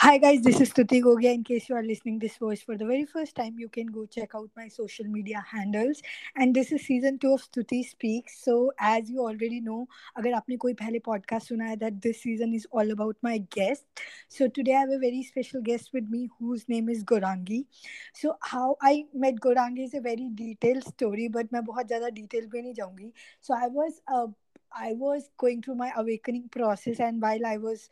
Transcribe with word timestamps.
Hi 0.00 0.18
guys, 0.18 0.42
this 0.42 0.60
is 0.60 0.72
Tuti 0.72 1.00
Gogia. 1.00 1.32
In 1.32 1.42
case 1.42 1.68
you 1.68 1.74
are 1.74 1.82
listening 1.82 2.18
this 2.18 2.36
voice 2.36 2.62
for 2.62 2.76
the 2.76 2.84
very 2.84 3.04
first 3.04 3.34
time, 3.34 3.58
you 3.58 3.68
can 3.68 3.86
go 3.86 4.04
check 4.06 4.34
out 4.34 4.50
my 4.56 4.68
social 4.68 5.06
media 5.06 5.42
handles. 5.50 6.02
And 6.36 6.54
this 6.54 6.70
is 6.70 6.82
season 6.86 7.18
two 7.18 7.32
of 7.32 7.42
Stuti 7.42 7.84
Speaks. 7.84 8.44
So 8.44 8.72
as 8.78 9.10
you 9.10 9.20
already 9.20 9.60
know, 9.60 9.88
अगर 10.16 10.32
आपने 10.32 10.56
कोई 10.56 10.74
पहले 10.74 11.00
podcast 11.08 11.48
सुना 11.52 11.64
है 11.68 11.78
that 11.80 12.00
this 12.00 12.22
season 12.22 12.54
is 12.54 12.66
all 12.72 12.90
about 12.90 13.16
my 13.22 13.38
guest. 13.56 13.84
So 14.28 14.48
today 14.48 14.74
I 14.74 14.80
have 14.80 14.90
a 14.90 14.98
very 14.98 15.22
special 15.22 15.62
guest 15.62 15.90
with 15.92 16.08
me 16.08 16.28
whose 16.38 16.68
name 16.68 16.88
is 16.88 17.04
Gorangi. 17.04 17.64
So 18.12 18.36
how 18.40 18.76
I 18.82 19.06
met 19.14 19.40
Gorangi 19.40 19.84
is 19.84 19.94
a 19.94 20.00
very 20.00 20.30
detailed 20.42 20.84
story, 20.84 21.28
but 21.28 21.52
मैं 21.52 21.64
बहुत 21.64 21.88
ज़्यादा 21.88 22.14
detail 22.20 22.50
पे 22.52 22.62
नहीं 22.62 22.74
जाऊँगी. 22.74 23.12
So 23.40 23.54
I 23.54 23.68
was 23.68 24.00
uh, 24.08 24.26
I 24.72 24.92
was 24.92 25.30
going 25.38 25.62
through 25.62 25.76
my 25.76 25.90
awakening 25.96 26.48
process, 26.50 27.00
and 27.00 27.20
while 27.22 27.44
I 27.46 27.56
was 27.56 27.88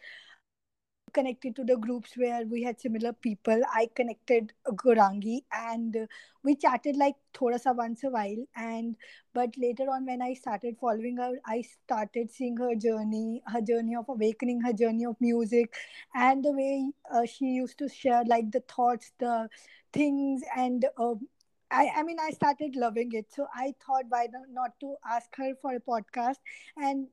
connected 1.10 1.56
to 1.56 1.64
the 1.64 1.78
groups 1.78 2.16
where 2.16 2.46
we 2.46 2.64
had 2.64 2.80
similar 2.80 3.14
people. 3.14 3.62
I 3.74 3.90
connected 3.96 4.54
Gorangi 4.68 5.42
and 5.52 6.08
we 6.44 6.56
chatted 6.56 6.96
like 6.96 7.16
thoda 7.34 7.60
sa 7.60 7.74
once 7.74 8.04
a 8.04 8.10
while. 8.10 8.44
And 8.56 8.96
but 9.34 9.58
later 9.58 9.84
on, 9.90 10.06
when 10.06 10.22
I 10.22 10.34
started 10.34 10.78
following 10.80 11.18
her, 11.18 11.34
I 11.46 11.62
started 11.62 12.32
seeing 12.32 12.58
her 12.58 12.76
journey, 12.76 13.42
her 13.48 13.62
journey 13.62 13.96
of 13.96 14.10
awakening, 14.10 14.62
her 14.62 14.74
journey 14.74 15.06
of 15.06 15.16
music, 15.20 15.74
and 16.16 16.44
the 16.44 16.52
way 16.52 16.92
uh, 17.12 17.26
she 17.26 17.46
used 17.46 17.78
to 17.80 17.90
share 17.90 18.24
like 18.26 18.52
the 18.52 18.62
thoughts, 18.62 19.12
the 19.20 19.50
things, 19.94 20.42
and. 20.56 20.86
Uh, 20.98 21.16
I, 21.72 21.92
I 21.98 22.04
mean, 22.04 22.18
I 22.20 22.32
started 22.32 22.76
loving 22.76 23.12
it. 23.14 23.28
So 23.32 23.46
I 23.54 23.76
thought, 23.86 24.06
why 24.10 24.28
not 24.52 24.72
to 24.80 24.96
ask 25.08 25.30
her 25.36 25.54
for 25.62 25.76
a 25.76 25.80
podcast? 25.80 26.38
And 26.78 27.08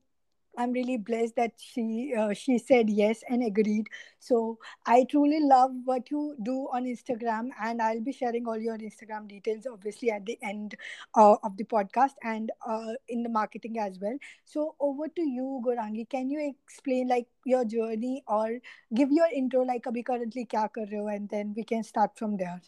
I'm 0.57 0.71
really 0.71 0.97
blessed 0.97 1.35
that 1.35 1.53
she 1.57 2.13
uh, 2.17 2.33
she 2.33 2.57
said 2.57 2.89
yes 2.89 3.23
and 3.29 3.43
agreed. 3.43 3.87
So 4.19 4.57
I 4.85 5.05
truly 5.09 5.39
love 5.41 5.71
what 5.85 6.09
you 6.11 6.35
do 6.43 6.67
on 6.73 6.85
Instagram, 6.85 7.49
and 7.61 7.81
I'll 7.81 8.01
be 8.01 8.11
sharing 8.11 8.47
all 8.47 8.57
your 8.57 8.77
Instagram 8.77 9.27
details, 9.27 9.67
obviously, 9.71 10.11
at 10.11 10.25
the 10.25 10.37
end 10.41 10.75
uh, 11.15 11.35
of 11.43 11.57
the 11.57 11.63
podcast 11.63 12.15
and 12.23 12.51
uh, 12.65 12.93
in 13.07 13.21
the 13.23 13.29
marketing 13.29 13.77
as 13.79 13.99
well. 13.99 14.17
So 14.45 14.75
over 14.79 15.07
to 15.07 15.21
you, 15.21 15.61
Gorangi. 15.65 16.09
Can 16.09 16.29
you 16.29 16.41
explain 16.49 17.07
like 17.07 17.27
your 17.45 17.63
journey 17.65 18.23
or 18.27 18.59
give 18.93 19.11
your 19.11 19.27
intro, 19.33 19.61
like 19.61 19.83
abhi 19.83 20.05
currently 20.05 20.45
kya 20.45 20.73
kar 20.73 20.85
rahe 20.85 20.97
ho, 21.03 21.07
and 21.07 21.29
then 21.29 21.53
we 21.55 21.63
can 21.63 21.83
start 21.83 22.17
from 22.17 22.35
there. 22.37 22.59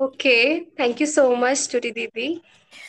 Okay, 0.00 0.68
thank 0.76 0.98
you 1.00 1.06
so 1.06 1.36
much, 1.36 1.68
Tuti 1.68 1.94
Didi. 1.94 2.42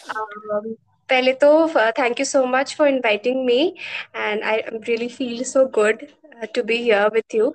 Um, 0.09 0.75
पहले 1.12 1.32
तो 1.42 1.50
thank 1.98 2.20
you 2.20 2.24
so 2.26 2.44
much 2.46 2.74
for 2.78 2.88
inviting 2.88 3.44
me 3.44 3.62
and 4.16 4.42
I 4.42 4.60
really 4.70 5.08
feel 5.08 5.42
so 5.52 5.64
good 5.80 6.06
to 6.56 6.62
be 6.62 6.76
here 6.82 7.10
with 7.12 7.34
you. 7.36 7.52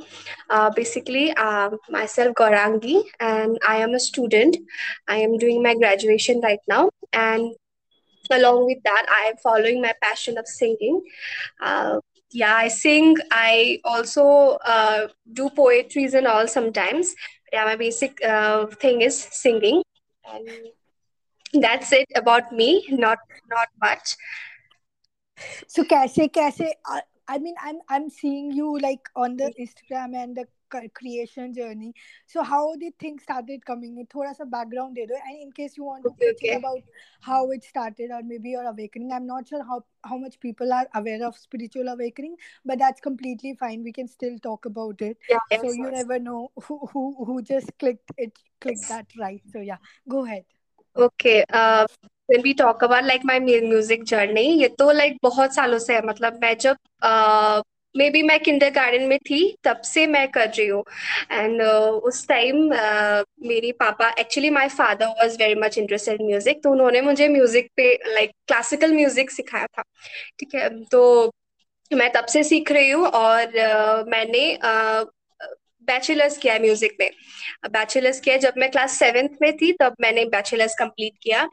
Uh, 0.49 0.69
basically, 0.77 1.31
uh, 1.43 1.69
myself 1.89 2.33
Gorangi, 2.35 3.03
and 3.19 3.57
I 3.67 3.77
am 3.77 3.93
a 3.93 3.99
student. 3.99 4.57
I 5.07 5.17
am 5.17 5.37
doing 5.37 5.61
my 5.63 5.73
graduation 5.75 6.41
right 6.41 6.59
now, 6.67 6.89
and 7.13 7.53
along 8.31 8.65
with 8.65 8.81
that, 8.83 9.05
I 9.09 9.29
am 9.29 9.37
following 9.37 9.81
my 9.81 9.93
passion 10.01 10.37
of 10.37 10.47
singing. 10.47 11.01
Uh, 11.61 11.99
yeah, 12.31 12.55
I 12.55 12.67
sing. 12.67 13.15
I 13.31 13.79
also 13.85 14.57
uh, 14.65 15.07
do 15.31 15.49
poetries 15.49 16.13
and 16.13 16.27
all 16.27 16.47
sometimes. 16.47 17.15
Yeah, 17.51 17.65
my 17.65 17.75
basic 17.75 18.23
uh, 18.25 18.65
thing 18.67 19.01
is 19.01 19.17
singing. 19.17 19.83
And 20.25 20.49
that's 21.52 21.92
it 21.92 22.08
about 22.14 22.52
me. 22.52 22.86
Not 22.90 23.18
not 23.50 23.68
much. 23.80 24.16
So 25.66 25.84
kaise 25.84 26.30
kaise 26.32 26.70
i 27.30 27.38
mean 27.38 27.54
i'm 27.62 27.78
i'm 27.88 28.08
seeing 28.10 28.50
you 28.50 28.78
like 28.78 29.08
on 29.14 29.36
the 29.36 29.52
instagram 29.60 30.16
and 30.16 30.34
the 30.36 30.46
creation 30.94 31.54
journey. 31.54 31.94
So 32.26 32.42
how 32.42 32.76
did 32.76 32.98
things 32.98 33.22
started 33.22 33.64
coming 33.64 33.98
in? 33.98 34.06
Thoda 34.06 34.34
sa 34.34 34.44
background 34.44 34.96
de 34.96 35.06
do. 35.06 35.14
And 35.14 35.42
in 35.42 35.52
case 35.52 35.76
you 35.76 35.84
want 35.84 36.04
to 36.04 36.10
okay, 36.10 36.30
okay. 36.30 36.54
about 36.56 36.82
how 37.20 37.50
it 37.50 37.64
started 37.64 38.10
or 38.10 38.22
maybe 38.22 38.50
your 38.50 38.64
awakening 38.64 39.12
i'm 39.12 39.26
not 39.26 39.48
sure 39.48 39.62
how 39.64 39.84
how 40.04 40.16
much 40.16 40.38
people 40.40 40.72
are 40.72 40.86
aware 40.94 41.26
of 41.26 41.36
spiritual 41.36 41.88
awakening 41.88 42.36
but 42.64 42.78
that's 42.78 43.00
completely 43.00 43.54
fine. 43.54 43.82
We 43.82 43.92
can 43.92 44.08
still 44.08 44.38
talk 44.38 44.66
about 44.66 45.00
it. 45.00 45.18
Yeah, 45.28 45.38
so 45.50 45.64
yes, 45.64 45.76
you 45.76 45.84
yes. 45.84 45.94
never 45.94 46.18
know 46.18 46.50
who, 46.64 46.86
who 46.92 47.24
who 47.24 47.42
just 47.42 47.76
clicked 47.78 48.12
it 48.16 48.32
clicked 48.60 48.80
yes. 48.80 48.88
that 48.88 49.06
right. 49.18 49.42
So 49.52 49.60
yeah 49.60 49.78
go 50.08 50.24
ahead 50.24 50.44
okay 50.98 51.42
when 52.28 52.42
we 52.44 52.52
talk 52.54 52.82
about 52.82 53.04
like 53.04 53.22
my 53.24 53.38
music 53.40 54.02
journey 54.04 54.46
ये 54.62 54.68
तो 54.78 54.90
like 54.92 55.12
like 55.12 55.22
बहुत 55.22 55.54
सालों 55.54 55.78
से 55.78 55.94
है। 55.94 56.06
मतलब 56.06 56.38
मैं 56.42 56.56
जब 56.58 56.76
may 57.94 58.06
uh, 58.06 58.12
be 58.12 58.22
मैं 58.22 58.38
किंडर 58.40 58.70
गार्डन 58.70 59.02
में 59.08 59.18
थी 59.18 59.40
तब 59.64 59.80
से 59.84 60.06
मैं 60.06 60.26
कर 60.30 60.48
रही 60.48 60.66
हूँ। 60.66 60.82
एंड 61.32 61.62
uh, 61.62 61.90
उस 62.08 62.26
टाइम 62.28 62.68
uh, 62.74 63.24
मेरी 63.46 63.72
पापा 63.80 64.10
actually 64.20 64.50
my 64.50 64.68
father 64.68 65.06
was 65.20 65.38
very 65.38 65.54
much 65.60 65.78
interested 65.78 66.22
music 66.22 66.62
तो 66.64 66.70
उन्होंने 66.70 67.00
मुझे 67.00 67.28
म्यूज़िक 67.28 67.70
पे 67.76 67.92
लाइक 68.14 68.30
क्लासिकल 68.48 68.92
म्यूज़िक 68.94 69.30
सिखाया 69.30 69.66
था। 69.66 69.82
ठीक 70.38 70.54
है 70.54 70.68
तो 70.84 71.30
मैं 71.90 72.10
तब 72.12 72.26
से 72.26 72.42
सीख 72.44 72.72
रही 72.72 72.90
हूँ 72.90 73.06
और 73.06 73.44
uh, 73.44 74.08
मैंने 74.10 74.42
uh, 74.64 75.04
बैचलर्स 75.88 76.38
किया 76.38 76.54
है 76.54 76.60
म्यूज़िक 76.60 76.96
में। 77.00 77.10
बैचलर्स 77.70 78.20
किया 78.20 78.36
जब 78.38 78.54
मैं 78.58 78.70
क्लास 78.70 78.98
सेवेंथ 78.98 79.36
में 79.42 79.52
थी 79.56 79.72
तब 79.80 79.96
मैंने 80.00 80.24
बैचलर्स 80.26 80.74
कंप्लीट 80.78 81.12
किया। 81.22 81.48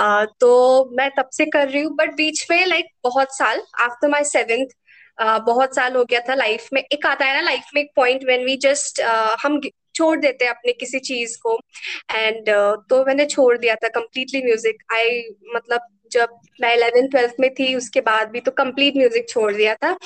आ, 0.00 0.24
तो 0.24 0.90
मैं 0.98 1.10
तब 1.18 1.28
से 1.32 1.46
कर 1.46 1.68
रही 1.68 1.82
हूँ 1.82 1.94
बट 1.96 2.14
बीच 2.16 2.46
में 2.50 2.64
लाइक 2.66 2.86
बहुत 3.04 3.36
साल 3.36 3.62
आफ्टर 3.82 4.08
माई 4.08 4.24
सेवेंथ 4.26 4.76
बहुत 5.20 5.74
साल 5.76 5.94
हो 5.96 6.04
गया 6.04 6.20
था 6.20 6.34
लाइफ 6.34 6.68
में। 6.72 6.80
एक 6.82 7.06
आता 7.06 7.24
है 7.24 7.34
ना 7.34 7.40
लाइफ 7.42 7.66
में 7.74 7.80
एक 7.82 7.90
पॉइंट 7.96 8.24
व्हेन 8.24 8.44
वी 8.44 8.56
जस्ट 8.62 9.00
हम 9.42 9.60
छोड़ 9.96 10.18
देते 10.20 10.44
हैं 10.44 10.52
अपने 10.52 10.72
किसी 10.72 10.98
चीज़ 11.00 11.36
को। 11.42 11.54
एंड 12.14 12.48
uh, 12.48 12.76
तो 12.90 13.04
मैंने 13.04 13.26
छोड़ 13.26 13.56
दिया 13.58 13.74
था 13.74 13.88
कम्प्लीटली 13.90 14.42
म्यूज़िक 14.44 14.82
आई 14.94 15.22
मतलब 15.54 15.86
जब 16.12 16.38
मैं 16.60 16.74
इलेवेंथ 16.74 17.08
ट्वेल्थ 17.10 17.34
में 17.40 17.48
थी 17.54 17.74
उसके 17.74 18.00
बाद 18.02 18.28
भी 18.30 18.40
तो 18.40 18.50
कंप्लीट 18.58 18.96
म्यूज़िक 18.96 19.28
छोड़ 19.28 19.52
दिया 19.54 19.74
था। 19.74 19.96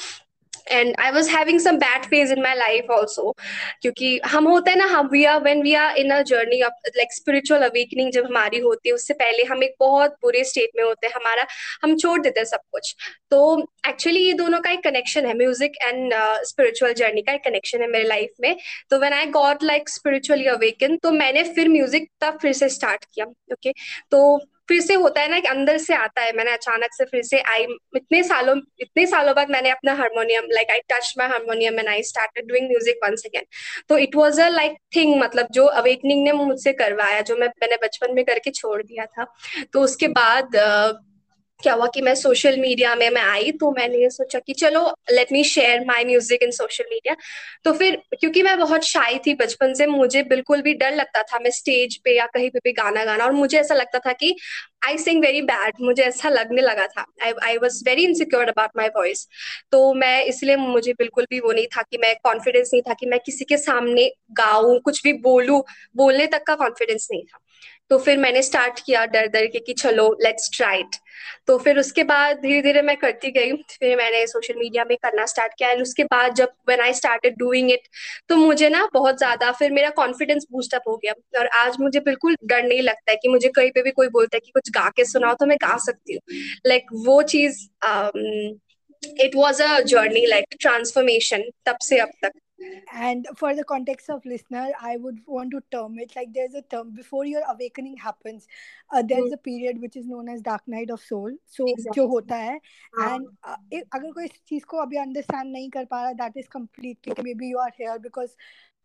And 0.68 0.94
I 1.00 1.10
was 1.10 1.30
having 1.30 1.60
some 1.60 1.76
bad 1.78 2.04
phase 2.04 2.32
in 2.32 2.42
my 2.42 2.54
life 2.56 2.90
also 2.90 3.34
क्योंकि 3.82 4.18
हम 4.26 4.48
होते 4.48 4.70
हैं 4.70 4.78
ना, 4.78 4.84
हम 4.86 5.08
we 5.12 5.24
are 5.24 5.40
when 5.42 5.62
we 5.62 5.74
are 5.74 5.96
in 5.98 6.10
a 6.10 6.20
journey 6.24 6.60
of 6.62 6.88
like 6.96 7.12
spiritual 7.14 7.62
awakening 7.62 8.12
जब 8.12 8.26
हमारी 8.26 8.58
होती 8.60 8.88
है, 8.88 8.94
उससे 8.94 9.14
पहले 9.14 9.44
हम 9.44 9.62
एक 9.64 9.74
बहुत 9.80 10.16
बुरे 10.22 10.44
स्टेट 10.44 10.70
में 10.76 10.84
होते 10.84 11.06
हैं, 11.06 11.14
हमारा, 11.14 11.46
हम 11.84 11.96
छोड़ 11.96 12.20
देते 12.20 12.40
हैं 12.40 12.44
सब 12.46 12.60
कुछ। 12.72 12.94
तो 13.30 13.40
एक्चुअली 13.88 14.20
ये 14.20 14.32
दोनों 14.34 14.60
का 14.60 14.70
एक 14.70 14.82
कनेक्शन 14.84 15.26
है 15.26 15.34
म्यूज़िक 15.36 15.76
एंड 15.84 16.12
स्पिरिचुअल 16.46 16.92
जर्नी 16.94 17.22
का 17.22 17.32
एक 17.32 17.44
कनेक्शन 17.44 17.82
है 17.82 17.88
मेरे 17.90 18.04
लाइफ 18.04 18.30
में। 18.40 18.56
तो 18.90 18.98
when 18.98 19.12
I 19.12 19.26
got 19.32 19.62
like 19.64 19.88
spiritually 19.88 20.46
awaken 20.48 20.96
तो 21.02 21.10
मैंने 21.12 21.42
फिर 21.54 21.68
म्यूज़िक 21.68 22.08
तब 22.20 22.38
फिर 22.42 22.52
से 22.52 22.68
स्टार्ट 22.68 23.04
किया 23.04 23.26
ओके 23.26 23.54
okay? 23.54 23.72
तो 24.10 24.38
फिर 24.70 24.80
से 24.80 24.94
होता 24.94 25.20
है 25.20 25.28
ना 25.30 25.38
कि 25.40 25.48
अंदर 25.48 25.78
से 25.78 25.94
आता 25.94 26.22
है। 26.22 26.32
मैंने 26.32 26.52
अचानक 26.52 26.94
से 26.94 27.04
फिर 27.04 27.22
से 27.22 27.40
आई 27.52 27.66
इतने 27.96 28.22
सालों 28.22 28.56
इतने 28.80 29.06
सालों 29.06 29.34
बाद 29.34 29.50
मैंने 29.50 29.70
अपना 29.70 29.94
harmonium 29.94 30.44
like 30.52 30.70
I 30.70 30.80
touch 30.92 31.12
my 31.18 31.28
harmonium 31.28 31.78
and 31.78 31.88
I 31.88 32.02
start 32.02 32.40
doing 32.48 32.68
music 32.68 33.00
once 33.04 33.22
again 33.26 33.44
तो 33.88 33.98
it 33.98 34.16
was 34.16 34.40
a 34.40 34.48
like 34.48 34.76
thing 34.96 35.14
मतलब 35.20 35.48
जो 35.52 35.64
अवेकनिंग 35.82 36.24
ने 36.24 36.32
मुझसे 36.32 36.72
करवाया 36.72 37.20
जो 37.20 37.36
मैं 37.36 37.48
मैंने 37.62 37.76
बचपन 37.82 38.14
में 38.14 38.24
करके 38.24 38.50
छोड़ 38.50 38.82
दिया 38.82 39.06
था। 39.06 39.26
तो 39.72 39.80
उसके 39.80 40.08
बाद 40.08 40.56
uh, 40.56 41.09
क्या 41.62 41.72
हुआ 41.74 41.86
कि 41.94 42.00
मैं 42.02 42.14
सोशल 42.14 42.56
मीडिया 42.60 42.94
में 42.94 43.08
मैं 43.10 43.22
आई 43.22 43.50
तो 43.52 43.70
मैंने 43.70 43.98
ये 43.98 44.08
सोचा 44.10 44.38
कि 44.38 44.52
चलो 44.52 44.84
let 45.12 45.32
me 45.32 45.42
share 45.44 45.84
my 45.86 46.04
music 46.04 46.42
in 46.42 46.50
social 46.50 46.84
media 46.90 47.16
तो 47.64 47.72
फिर, 47.72 47.96
क्योंकि 48.20 48.42
मैं 48.42 48.58
बहुत 48.58 48.84
शाई 48.84 49.18
थी 49.26 49.34
बचपन 49.34 49.74
से, 49.74 49.86
मुझे 49.86 50.22
बिल्कुल 50.24 50.62
भी 50.62 50.74
डर 50.74 50.94
लगता 50.94 51.22
था 51.22 51.38
मैं 51.38 51.50
स्टेज 51.50 51.96
पे 52.04 52.16
या 52.16 52.26
कहीं 52.26 52.50
पे 52.50 52.58
भी 52.64 52.72
गाना 52.72 53.04
गाना, 53.04 53.24
और 53.24 53.32
मुझे 53.32 53.58
ऐसा 53.58 53.74
लगता 53.74 53.98
था 53.98 54.12
कि 54.14 54.34
आई 54.86 54.98
सिंग 54.98 55.20
वेरी 55.22 55.42
बैड 55.42 55.74
मुझे 55.80 56.02
ऐसा 56.02 56.28
लगने 56.28 56.62
लगा 56.62 56.86
था. 56.86 57.04
I 57.22 57.32
I 57.44 57.56
was 57.58 57.82
very 57.86 58.04
insecure 58.04 58.48
about 58.48 58.70
my 58.76 58.88
voice 58.96 59.26
तो 59.72 59.92
मैं 59.94 60.22
इसलिए 60.24 60.56
मुझे 60.56 60.92
बिल्कुल 60.94 61.26
भी 61.30 61.40
वो 61.40 61.52
नहीं 61.52 61.66
था 61.76 61.82
कि 61.82 61.98
मैं 61.98 62.14
कॉन्फिडेंस 62.24 62.70
नहीं 62.74 62.82
था 62.82 62.94
कि 62.94 63.06
मैं 63.06 63.20
किसी 63.26 63.44
के 63.44 63.56
सामने 63.58 64.10
गाऊं, 64.34 64.78
कुछ 64.80 65.02
भी 65.04 65.12
बोलूँ, 65.20 65.62
बोलने 65.96 66.26
तक 66.26 66.44
का 66.46 66.54
कॉन्फिडेंस 66.56 67.08
नहीं 67.12 67.22
था. 67.24 67.38
तो 67.90 67.98
फिर 67.98 68.18
मैंने 68.18 68.42
स्टार्ट 68.42 68.80
किया 68.86 69.04
डर 69.06 69.26
डर 69.28 69.46
के 69.46 69.58
कि 69.58 69.72
चलो 69.74 70.08
लेट्स 70.22 70.50
ट्राई 70.56 70.78
इट 70.80 70.96
तो 71.46 71.56
फिर 71.58 71.78
उसके 71.78 72.02
बाद 72.04 72.36
धीरे 72.38 72.60
धीरे 72.62 72.82
मैं 72.82 72.96
करती 72.96 73.30
गई। 73.30 73.52
फिर 73.70 73.96
मैंने 73.96 74.26
सोशल 74.26 74.54
मीडिया 74.58 74.84
में 74.84 74.96
करना 75.02 75.24
स्टार्ट 75.26 75.52
किया 75.58 75.70
एंड 75.70 75.82
उसके 75.82 76.04
बाद 76.04 76.34
जब 76.34 76.52
when 76.68 76.80
I 76.80 76.92
started 76.94 77.36
doing 77.38 77.70
it 77.70 77.88
तो 78.28 78.36
मुझे 78.36 78.68
ना 78.68 78.86
बहुत 78.94 79.18
ज़्यादा 79.18 79.50
फिर 79.52 79.72
मेरा 79.72 79.90
कॉन्फिडेंस 79.96 80.46
बूस्ट 80.52 80.74
अप 80.74 80.82
हो 80.88 80.96
गया। 80.96 81.12
और 81.38 81.46
आज 81.56 81.76
मुझे 81.80 82.00
बिल्कुल 82.00 82.36
डर 82.44 82.62
नहीं 82.62 82.82
लगता 82.82 83.10
है 83.10 83.16
कि 83.16 83.28
मुझे 83.28 83.48
कहीं 83.48 83.70
पे 83.70 83.82
भी 83.82 83.90
कोई 83.90 84.08
बोलता 84.10 84.36
है 84.36 84.40
कि 84.40 84.50
कुछ 84.50 84.70
गा 84.70 84.88
के 84.96 85.04
सुनाओ 85.04 85.34
तो 85.34 85.46
मैं 85.46 85.56
गा 85.62 85.76
सकती 85.86 86.14
हूँ। 86.14 86.20
लाइक 86.66 86.82
like, 86.82 87.06
वो 87.06 87.22
चीज़ 87.24 87.58
it 89.20 89.36
was 89.36 89.62
a 89.62 89.80
journey 89.82 90.26
like 90.26 90.56
transformation 90.60 91.42
तब 91.66 91.76
से 91.82 91.98
अब 91.98 92.10
तक। 92.24 92.32
and 92.92 93.26
for 93.36 93.54
the 93.54 93.64
context 93.64 94.10
of 94.10 94.24
listener 94.24 94.68
i 94.80 94.96
would 94.96 95.18
want 95.26 95.50
to 95.50 95.60
term 95.70 95.98
it 95.98 96.14
like 96.16 96.32
there's 96.32 96.54
a 96.54 96.62
term 96.62 96.90
before 96.94 97.24
your 97.24 97.42
awakening 97.50 97.96
happens 97.96 98.46
uh, 98.92 99.02
there's 99.06 99.30
mm. 99.30 99.34
a 99.34 99.36
period 99.38 99.80
which 99.80 99.96
is 99.96 100.06
known 100.06 100.28
as 100.28 100.40
dark 100.42 100.62
night 100.66 100.90
of 100.90 101.00
soul 101.00 101.30
so 101.46 101.64
exactly. 101.66 102.02
jo 102.02 102.08
hota 102.08 102.34
hai 102.34 102.58
and 103.06 103.26
uh, 103.44 103.56
if, 103.70 103.84
agar 103.94 104.12
koi 104.18 104.24
is 104.24 104.36
cheez 104.50 104.66
ko 104.72 104.82
abhi 104.86 105.00
understand 105.02 105.56
nahi 105.56 105.70
kar 105.78 105.86
pa 105.94 106.02
raha 106.06 106.18
that 106.22 106.36
is 106.44 106.48
completely 106.56 107.16
maybe 107.28 107.52
you 107.54 107.58
are 107.58 107.72
here 107.76 107.98
because 108.08 108.36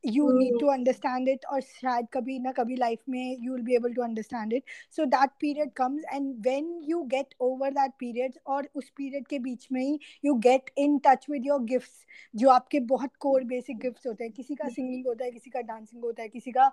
you 0.05 0.25
need 0.33 0.51
hmm, 0.51 0.59
to 0.59 0.71
understand 0.71 1.27
it 1.27 1.45
और 1.51 1.61
शायद 1.61 2.07
कभी 2.13 2.39
ना 2.39 2.51
कभी 2.51 2.77
life 2.77 3.01
में 3.09 3.37
you 3.43 3.51
will 3.53 3.65
be 3.65 3.75
able 3.75 3.93
to 3.95 4.01
understand 4.01 4.53
it. 4.53 4.63
So 4.97 5.05
that 5.05 5.35
period 5.43 5.73
comes 5.75 6.03
and 6.13 6.45
when 6.47 6.69
you 6.83 7.07
get 7.07 7.33
over 7.39 7.71
that 7.71 7.97
period 8.03 8.37
और 8.47 8.69
उस 8.75 8.91
period 9.01 9.27
के 9.29 9.39
बीच 9.39 9.67
में 9.71 9.81
ही 9.81 9.99
you 10.25 10.35
get 10.39 10.71
in 10.77 10.99
touch 10.99 11.29
with 11.29 11.47
your 11.51 11.59
gifts 11.71 12.05
जो 12.35 12.49
आपके 12.49 12.79
बहुत 12.79 13.15
कोर 13.19 13.43
बेसिक 13.43 13.77
गिफ्ट्स 13.79 14.07
होते 14.07 14.23
हैं। 14.23 14.33
किसी 14.33 14.55
का 14.55 14.69
सिंगिंग 14.69 15.07
होता 15.07 15.25
है 15.25 15.31
किसी 15.31 15.49
का 15.49 15.61
डांसिंग 15.61 16.03
होता 16.03 16.23
है 16.23 16.29
किसी 16.29 16.51
का 16.51 16.67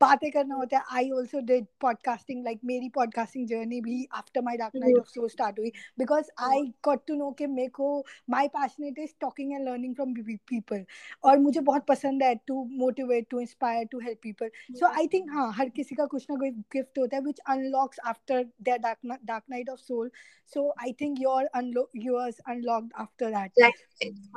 बातें 0.00 0.30
करना 0.30 0.54
होता 0.54 0.78
है। 0.78 0.84
I 0.92 1.10
also 1.10 1.40
did 1.40 1.66
podcasting 1.80 2.44
like 2.44 2.60
मेरी 2.64 2.88
पॉडकास्टिंग 2.88 3.46
जर्नी 3.46 3.80
भी 3.80 4.06
after 4.12 4.42
my 4.42 4.56
dark 4.56 4.76
night 4.76 4.98
of 4.98 5.08
soul 5.08 5.28
start 5.28 5.58
हुई। 5.58 5.72
Because 5.98 6.30
I 6.40 6.72
got 6.84 7.06
to 7.06 7.14
know 7.14 7.30
कि 7.30 7.46
मेरे 7.46 7.68
को 7.68 8.04
my 8.30 8.48
passionate 8.48 8.98
is 8.98 9.14
talking 9.20 9.52
and 9.52 9.68
learning 9.68 9.94
from 9.94 10.14
people 10.48 10.84
और 11.24 11.38
मुझे 11.38 11.60
बहुत 11.60 11.86
पसंद 11.86 12.22
है 12.22 12.34
to 12.46 12.64
motivate 12.78 13.26
to 13.30 13.40
inspire 13.40 13.86
to 13.92 13.98
help 13.98 14.18
people 14.22 14.50
so 14.70 14.86
I 14.86 15.06
think 15.06 15.30
हाँ 15.30 15.52
हर 15.52 15.68
किसी 15.68 15.94
का 15.94 16.06
कुछ 16.06 16.26
ना 16.30 16.36
कोई 16.36 16.50
गिफ्ट 16.50 16.98
होता 16.98 17.16
है 17.16 17.22
which 17.22 17.38
unlocks 17.38 17.98
after 18.06 18.44
their 18.62 18.78
dark 18.78 19.42
night 19.50 19.68
of 19.70 19.80
soul 19.80 20.10
so 20.54 20.68
I 20.82 20.92
think 21.00 21.20
your 21.20 21.48
yours 21.96 22.38
unlocked 22.48 22.92
after 22.96 23.30
that. 23.30 23.52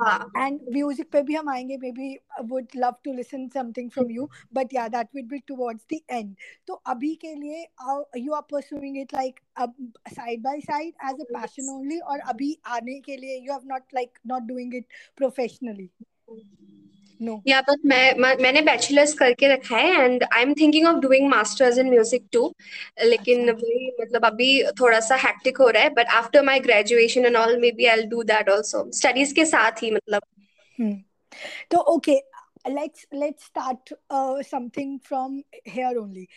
हाँ 0.00 0.32
and 0.36 0.60
music 0.74 1.10
पे 1.12 1.22
भी 1.22 1.34
हम 1.34 1.48
आएँगे 1.48 1.76
maybe 1.78 2.08
I 2.38 2.42
would 2.52 2.74
love 2.74 2.96
to 3.06 3.12
listen 3.18 3.48
something 3.56 3.90
from 3.96 4.10
you 4.10 4.28
but 4.52 4.72
yeah 4.72 4.88
that 4.88 5.08
would 5.14 5.28
be 5.28 5.40
towards 5.50 5.84
the 5.92 6.00
end 6.18 6.34
तो 6.66 6.74
अभी 6.94 7.14
के 7.24 7.34
लिए 7.34 7.64
uh, 7.88 8.02
you 8.16 8.34
are 8.38 8.44
pursuing 8.54 8.96
it 9.02 9.14
like 9.18 9.42
uh, 9.56 9.68
side 10.16 10.42
by 10.42 10.56
side 10.70 10.92
as 11.10 11.22
a 11.26 11.28
passion 11.34 11.70
only 11.74 12.00
और 12.00 12.18
अभी 12.34 12.58
आने 12.66 13.00
के 13.00 13.16
लिए 13.16 13.40
you 13.46 13.52
have 13.52 13.68
not 13.74 13.96
like 14.00 14.20
not 14.32 14.48
doing 14.52 14.74
it 14.80 14.98
professionally 15.22 15.88
no 17.20 17.40
या 17.46 17.60
बट 17.68 17.84
मैं 17.86 18.36
मैंने 18.42 18.62
बैचलर्स 18.62 19.14
करके 19.18 19.52
रखा 19.52 19.76
है 19.76 20.04
and 20.04 20.24
I 20.24 20.42
am 20.42 20.54
thinking 20.60 20.86
of 20.88 20.96
doing 21.00 21.28
masters 21.30 21.78
in 21.78 21.90
music 21.90 22.26
too 22.32 22.52
लेकिन 23.04 23.48
अच्छा 23.48 23.66
वही 23.66 23.90
मतलब 24.00 24.24
अभी 24.26 24.50
थोड़ा 24.80 25.00
सा 25.08 25.16
हैक्टिक 25.26 25.58
हो 25.60 25.68
रहा 25.68 25.82
है 25.82 25.90
but 26.00 26.08
after 26.22 26.42
my 26.44 26.60
graduation 26.68 27.26
and 27.26 27.36
all 27.36 27.56
maybe 27.80 27.86
I 27.94 28.02
do 28.14 28.22
that 28.32 28.50
also 28.50 28.90
studies 29.00 29.34
के 29.34 29.44
साथ 29.54 29.82
ही 29.82 29.90
मतलब 29.90 30.22
hmm. 30.78 30.94
so 31.72 31.78
okay 31.90 32.20
let's 32.70 33.06
let's 33.20 33.44
start 33.50 33.92
uh, 34.10 34.42
something 34.48 34.98
from 35.10 35.38
here 35.76 35.92
only 36.00 36.28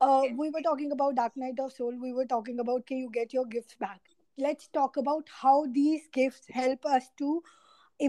uh, 0.00 0.22
we 0.36 0.50
were 0.50 0.60
talking 0.62 0.90
about 0.90 1.14
Dark 1.14 1.36
Night 1.36 1.60
of 1.60 1.72
Soul. 1.72 1.94
We 2.00 2.12
were 2.12 2.26
talking 2.26 2.58
about 2.58 2.86
can 2.86 2.98
you 2.98 3.10
get 3.10 3.32
your 3.32 3.46
gifts 3.46 3.76
back. 3.78 4.00
Let's 4.38 4.66
talk 4.68 4.96
about 4.96 5.28
how 5.30 5.66
these 5.66 6.08
gifts 6.12 6.48
help 6.50 6.84
us 6.84 7.08
to 7.18 7.42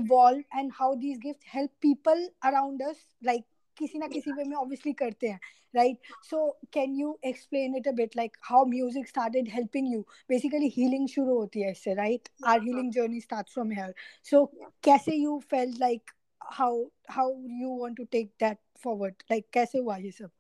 evolve 0.02 0.44
and 0.62 0.72
how 0.80 0.94
these 0.96 1.20
gifts 1.26 1.52
help 1.56 1.72
people 1.82 2.30
around 2.52 2.82
us. 2.92 3.04
Like 3.22 3.46
किसी 3.78 4.00
ना 4.00 4.08
किसी 4.08 4.32
वे 4.32 4.44
में 4.44 4.56
obviously 4.58 4.94
करते 4.98 5.28
हैं 5.28 5.40
right 5.76 6.10
so 6.26 6.40
can 6.72 6.92
you 6.96 7.12
explain 7.30 7.76
it 7.78 7.88
a 7.92 7.94
bit 8.00 8.16
like 8.18 8.36
how 8.50 8.64
music 8.74 9.08
started 9.08 9.48
helping 9.54 9.88
you 9.94 10.02
basically 10.34 10.70
healing 10.76 11.08
शुरू 11.14 11.38
होती 11.38 11.62
है 11.62 11.72
इससे 11.72 11.96
right 12.00 12.30
our 12.52 12.60
healing 12.66 12.92
journey 12.98 13.22
starts 13.24 13.58
from 13.60 13.72
here 13.78 13.90
so 14.32 14.44
कैसे 14.84 15.18
you 15.22 15.40
felt 15.54 15.82
like 15.86 16.14
how 16.60 16.72
how 17.18 17.28
you 17.64 17.74
want 17.82 18.00
to 18.02 18.06
take 18.18 18.32
that 18.46 18.62
forward 18.86 19.28
like 19.34 19.50
कैसे 19.54 19.80
हुआ 19.80 19.98
ये 19.98 20.12
सब 20.12 20.32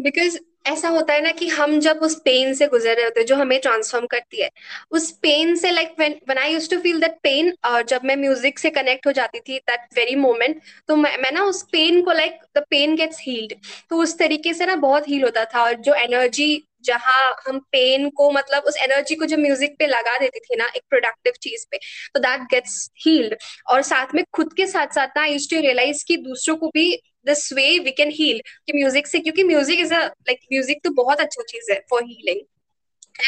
because 0.00 0.38
ऐसा 0.66 0.88
होता 0.88 1.14
है 1.14 1.22
ना 1.22 1.30
कि 1.30 1.48
हम 1.48 1.78
जब 1.80 1.98
उस 2.02 2.14
पेन 2.24 2.52
से 2.54 2.66
गुजर 2.68 2.94
रहे 2.96 3.04
होते 3.04 3.20
हैं 3.20 3.26
जो 3.26 3.36
हमें 3.36 3.58
ट्रांसफॉर्म 3.60 4.06
करती 4.06 4.40
है 4.42 4.48
उस 4.90 5.10
पेन 5.22 5.54
से 5.56 5.70
like 5.70 5.94
when 5.98 6.38
I 6.38 6.52
used 6.52 6.70
to 6.70 6.80
feel 6.80 7.00
that 7.00 7.18
pain 7.22 7.52
और 7.66 7.82
जब 7.84 8.00
मैं 8.04 8.16
म्यूज़िक 8.16 8.58
से 8.58 8.70
कनेक्ट 8.70 9.06
हो 9.06 9.12
जाती 9.12 9.40
थी 9.40 9.58
दैट 9.60 9.86
वेरी 9.96 10.14
मोमेंट 10.16 10.60
तो 10.88 10.96
मैं, 10.96 11.16
मैं 11.16 11.32
ना 11.32 11.44
उस 11.44 11.62
पेन 11.72 12.02
को 12.02 12.12
like 12.12 12.38
the 12.58 12.64
pain 12.70 12.96
gets 12.96 13.20
healed 13.22 13.54
तो 13.90 14.02
उस 14.02 14.18
तरीके 14.18 14.54
से 14.54 14.66
ना 14.66 14.76
बहुत 14.78 15.08
हील 15.08 15.24
होता 15.24 15.44
था 15.44 15.62
और 15.62 15.74
जो 15.80 15.94
एनर्जी 15.96 16.62
जहाँ 16.84 17.34
हम 17.48 17.58
पेन 17.72 18.08
को 18.10 18.30
मतलब 18.30 18.62
उस 18.62 18.76
एनर्जी 18.76 19.14
को 19.14 19.26
जो 19.26 19.36
म्यूज़िक 19.36 19.74
पे 19.78 19.86
लगा 19.86 20.16
देती 20.18 20.40
थी 20.40 20.56
ना 20.56 20.66
एक 20.76 20.82
प्रोडक्टिव 20.90 21.32
चीज़ 21.42 21.66
पे 21.70 21.78
तो 22.14 22.20
दैट 22.20 22.42
गेट्स 22.50 22.90
हील्ड 23.06 23.36
और 23.70 23.82
साथ 23.82 24.14
में 24.14 24.24
खुद 24.32 24.52
के 24.52 24.66
साथ 24.66 24.94
साथ 24.94 25.16
ना 25.16 25.22
आई 25.22 25.32
यूज्ड 25.32 25.50
टू 25.50 25.60
रियलाइज़ 25.60 26.04
कि 26.08 26.16
दूसरों 26.18 26.56
को 26.56 26.68
भी 26.68 26.90
this 27.26 27.52
way 27.52 27.78
we 27.78 27.90
can 27.90 28.10
heal 28.10 28.40
कि 28.66 28.72
म्यूज़िक 28.72 29.06
से 29.06 29.18
क्योंकि 29.20 29.42
music 29.44 29.80
is 29.80 29.94
a 29.94 30.04
like 30.06 30.40
music 30.52 30.80
तो 30.84 30.90
बहुत 31.02 31.20
अच्छा 31.20 31.42
चीज़ 31.42 31.72
है 31.72 31.78
फॉर 31.90 32.04
हीलिंग 32.04 32.40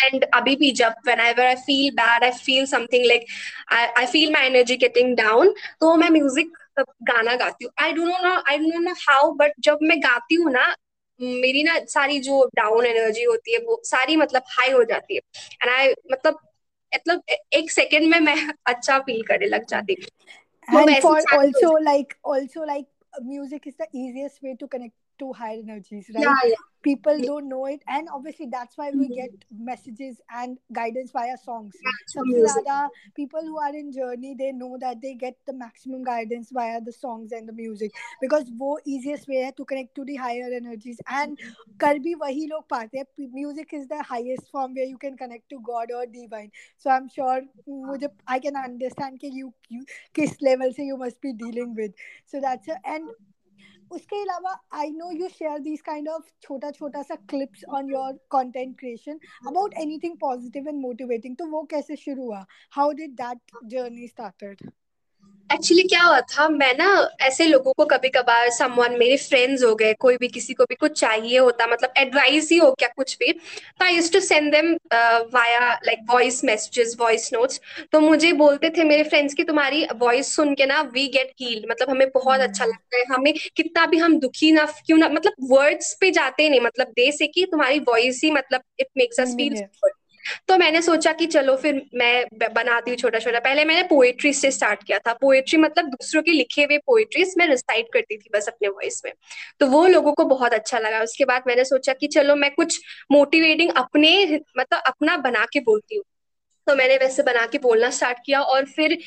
एंड 0.04 0.24
अभी 0.34 0.54
भी 0.56 0.70
जब 0.72 0.94
whenever 1.20 1.46
I 1.46 1.54
feel 1.66 1.90
bad 1.94 2.24
I 2.24 2.30
feel 2.44 2.66
something 2.66 3.04
like 3.06 3.26
I 3.98 4.06
feel 4.06 4.32
my 4.32 4.46
energy 4.46 4.76
getting 4.76 5.16
down 5.16 5.54
तो 5.80 5.94
मैं 5.96 6.08
म्यूज़िक 6.10 6.56
गाना 6.78 7.34
गाती 7.36 7.64
हूँ. 7.64 7.72
I 7.82 7.92
don't 7.92 8.08
know 8.22 8.34
I 8.50 8.58
don't 8.58 8.84
know 8.84 8.92
how 9.08 9.32
but 9.32 9.52
जब 9.60 9.78
मैं 9.82 9.98
गाती 10.02 10.34
हूँ 10.34 10.52
ना 10.52 10.74
मेरी 11.20 11.62
ना 11.62 11.78
सारी 11.88 12.18
जो 12.20 12.44
डाउन 12.56 12.86
एनर्जी 12.86 13.24
होती 13.24 13.52
है 13.52 13.58
वो 13.58 13.80
सारी 13.84 14.16
मतलब 14.16 14.42
हाई 14.50 14.70
हो 14.70 14.84
जाती 14.84 15.14
है. 15.14 15.20
एंड 15.62 15.70
आई 15.70 15.92
मतलब 16.12 16.38
मतलब 16.92 17.22
एक 17.52 17.70
सेकंड 17.70 18.10
में 18.10 18.18
मैं 18.20 18.36
अच्छा 18.66 18.98
फील 18.98 19.22
करने 19.22 19.46
लग 19.46 19.66
जाती 19.68 19.92
हूँ. 19.92 20.08
And 20.68 20.90
for 20.96 21.14
also 21.32 21.70
like 21.84 22.16
also 22.24 22.64
like 22.64 22.86
music 23.20 23.66
is 23.66 23.76
the 23.76 23.86
easiest 23.92 24.42
way 24.42 24.56
to 24.56 24.66
connect 24.68 24.94
to 25.22 25.32
higher 25.32 25.58
energies 25.62 26.10
right? 26.14 26.24
yeah, 26.24 26.34
yeah. 26.44 26.62
people 26.82 27.16
yeah. 27.16 27.26
don't 27.26 27.48
know 27.48 27.66
it. 27.66 27.82
And 27.86 28.08
obviously 28.12 28.48
that's 28.50 28.76
why 28.76 28.90
we 28.90 29.06
mm-hmm. 29.06 29.14
get 29.14 29.30
messages 29.70 30.20
and 30.30 30.58
guidance 30.72 31.12
via 31.12 31.36
songs. 31.44 31.74
Samsada, 32.14 32.88
people 33.14 33.40
who 33.40 33.58
are 33.58 33.74
in 33.74 33.92
journey 33.92 34.34
they 34.38 34.52
know 34.52 34.76
that 34.80 35.00
they 35.00 35.14
get 35.14 35.36
the 35.46 35.52
maximum 35.52 36.04
guidance 36.04 36.50
via 36.52 36.80
the 36.80 36.92
songs 36.92 37.32
and 37.32 37.48
the 37.48 37.52
music. 37.52 37.92
Because 38.20 38.50
wo 38.62 38.78
easiest 38.84 39.28
way 39.28 39.52
to 39.56 39.64
connect 39.64 39.94
to 39.96 40.04
the 40.04 40.16
higher 40.16 40.50
energies. 40.60 41.00
And 41.08 41.38
karbi 41.78 42.14
wahi 42.24 42.48
log 42.52 42.68
paate 42.68 43.04
music 43.40 43.72
is 43.80 43.86
the 43.88 44.02
highest 44.02 44.50
form 44.50 44.74
where 44.74 44.90
you 44.92 44.98
can 44.98 45.16
connect 45.16 45.48
to 45.50 45.60
god 45.72 45.96
or 45.98 46.06
divine. 46.06 46.50
So 46.78 46.90
i'm 46.90 47.08
sure 47.08 47.42
mujhe, 47.68 48.08
i 48.26 48.38
can 48.38 48.56
understand 48.56 49.20
ki 49.20 49.30
you, 49.32 49.52
you 49.68 49.84
kis 50.14 50.36
level 50.50 50.72
se 50.72 50.90
you 50.92 50.96
must 50.96 51.20
be 51.20 51.32
dealing 51.44 51.74
with. 51.74 51.92
So 52.26 52.40
that's 52.40 52.68
a, 52.68 52.76
and 52.84 53.08
उसके 53.92 54.20
अलावा 54.22 54.50
I 54.72 54.90
know 54.90 55.10
you 55.10 55.28
share 55.28 55.58
this 55.58 55.82
kind 55.82 56.08
of 56.08 56.30
छोटा 56.42 56.70
छोटा 56.70 57.02
सा 57.02 57.14
clips 57.30 57.64
on 57.70 57.90
your 57.90 58.12
content 58.30 58.78
creation 58.78 59.18
about 59.46 59.74
anything 59.74 60.16
positive 60.20 60.68
and 60.68 60.80
motivating 60.80 61.36
तो 61.36 61.46
वो 61.46 61.62
कैसे 61.70 61.96
शुरू 61.96 62.24
हुआ? 62.24 62.44
How 62.72 62.92
did 62.92 63.10
that 63.12 63.58
journey 63.64 64.08
started 64.08 64.70
actually 65.52 65.82
क्या 65.84 66.02
हुआ 66.02 66.20
था? 66.22 66.48
मैं 66.48 66.72
ना 66.76 66.86
ऐसे 67.20 67.46
लोगों 67.46 67.72
को 67.72 67.84
कभी 67.84 68.08
कभार 68.08 68.48
समवन 68.50 68.96
मेरे 68.98 69.16
फ्रेंड्स 69.18 69.64
हो 69.64 69.74
गए 69.74 69.92
कोई 70.00 70.16
भी 70.16 70.28
किसी 70.28 70.54
को 70.54 70.64
भी 70.64 70.74
कुछ 70.74 70.98
चाहिए 71.00 71.38
होता 71.38 71.66
मतलब 71.66 71.92
एडवाइस 71.98 72.48
ही 72.52 72.58
हो 72.58 72.70
क्या 72.74 72.88
कुछ 72.96 73.16
भी 73.18 73.32
तो 73.32 73.84
I 73.84 73.94
use 73.94 74.12
to 74.12 74.20
send 74.20 74.50
them 74.52 74.72
via 75.34 75.72
like 75.86 75.98
voice 76.10 76.42
messages 76.44 76.96
voice 77.00 77.30
notes 77.32 77.60
तो 77.92 78.00
मुझे 78.00 78.32
बोलते 78.34 78.70
थे 78.70 78.84
मेरे 78.84 79.02
फ्रेंड्स 79.04 79.34
की 79.34 79.44
तुम्हारी 79.44 79.84
वॉइस 79.96 80.34
सुन 80.36 80.54
के 80.54 80.66
ना 80.66 80.80
वी 80.94 81.06
गेट 81.08 81.32
हील्ड 81.40 81.70
मतलब 81.70 81.90
हमें 81.90 82.08
बहुत 82.10 82.40
अच्छा 82.40 82.64
लगता 82.64 82.96
है 82.98 83.04
हमें 83.10 83.32
कितना 83.56 83.86
भी 83.86 83.98
हम 83.98 84.18
दुखी 84.20 84.52
ना 84.52 84.64
क्यों 84.86 84.98
ना 84.98 85.08
मतलब 85.08 85.48
वर्ड्स 85.50 85.96
पे 86.00 86.10
जाते 86.12 86.48
नहीं 86.48 86.60
मतलब 86.60 86.92
दे 86.96 87.10
से 87.12 87.26
कि 87.28 87.44
तुम्हारी 87.50 87.78
वॉइस 87.88 88.20
ही 88.24 88.30
मतलब 88.30 88.62
it 88.80 88.88
makes 88.96 89.20
us 89.20 89.34
feel 89.36 89.54
good 89.54 89.92
तो 90.48 90.58
मैंने 90.58 90.82
सोचा 90.82 91.12
कि 91.12 91.26
चलो 91.26 91.56
फिर 91.56 91.82
मैं 91.94 92.24
बनाती 92.54 92.90
हूँ 92.90 92.98
छोटा 92.98 93.18
छोटा 93.18 93.38
पहले 93.38 93.64
मैंने 93.64 93.82
पोएट्री 93.82 94.32
से 94.32 94.50
स्टार्ट 94.50 94.82
किया 94.82 94.98
था। 94.98 95.12
पोएट्री 95.12 95.58
मतलब 95.58 95.84
दूसरों 95.84 96.22
के 96.22 96.30
लिखे 96.30 96.62
हुए 96.62 96.78
पोएट्रीज 96.78 97.34
मैं 97.38 97.46
रिसाइट 97.46 97.86
करती 97.92 98.16
थी 98.16 98.30
बस 98.34 98.48
अपने 98.48 98.68
वॉइस 98.68 99.02
में। 99.04 99.12
तो 99.60 99.66
वो 99.66 99.86
लोगों 99.86 100.12
को 100.12 100.24
बहुत 100.24 100.52
अच्छा 100.52 100.78
लगा। 100.78 101.00
उसके 101.00 101.24
बाद 101.24 101.42
मैंने 101.46 101.64
सोचा 101.64 101.92
कि 101.92 102.06
चलो 102.06 102.36
मैं 102.36 102.50
कुछ 102.54 102.80
मोटिवेटिंग 103.12 103.70
अपने 103.76 104.40
मतलब 104.58 104.80
अपना 104.86 105.16
बना 105.16 105.46
के 105.52 105.60
बोलती 105.60 105.96
हूँ। 105.96 106.04
तो 106.66 106.74
मैंने 106.76 106.96
वैसे 106.96 107.22
बना 107.22 107.46
के 107.46 107.58
बोलना 107.58 107.90
स्टार्ट 107.90 108.18
किया 108.26 108.40
और 108.40 108.64
फिर 108.64 108.98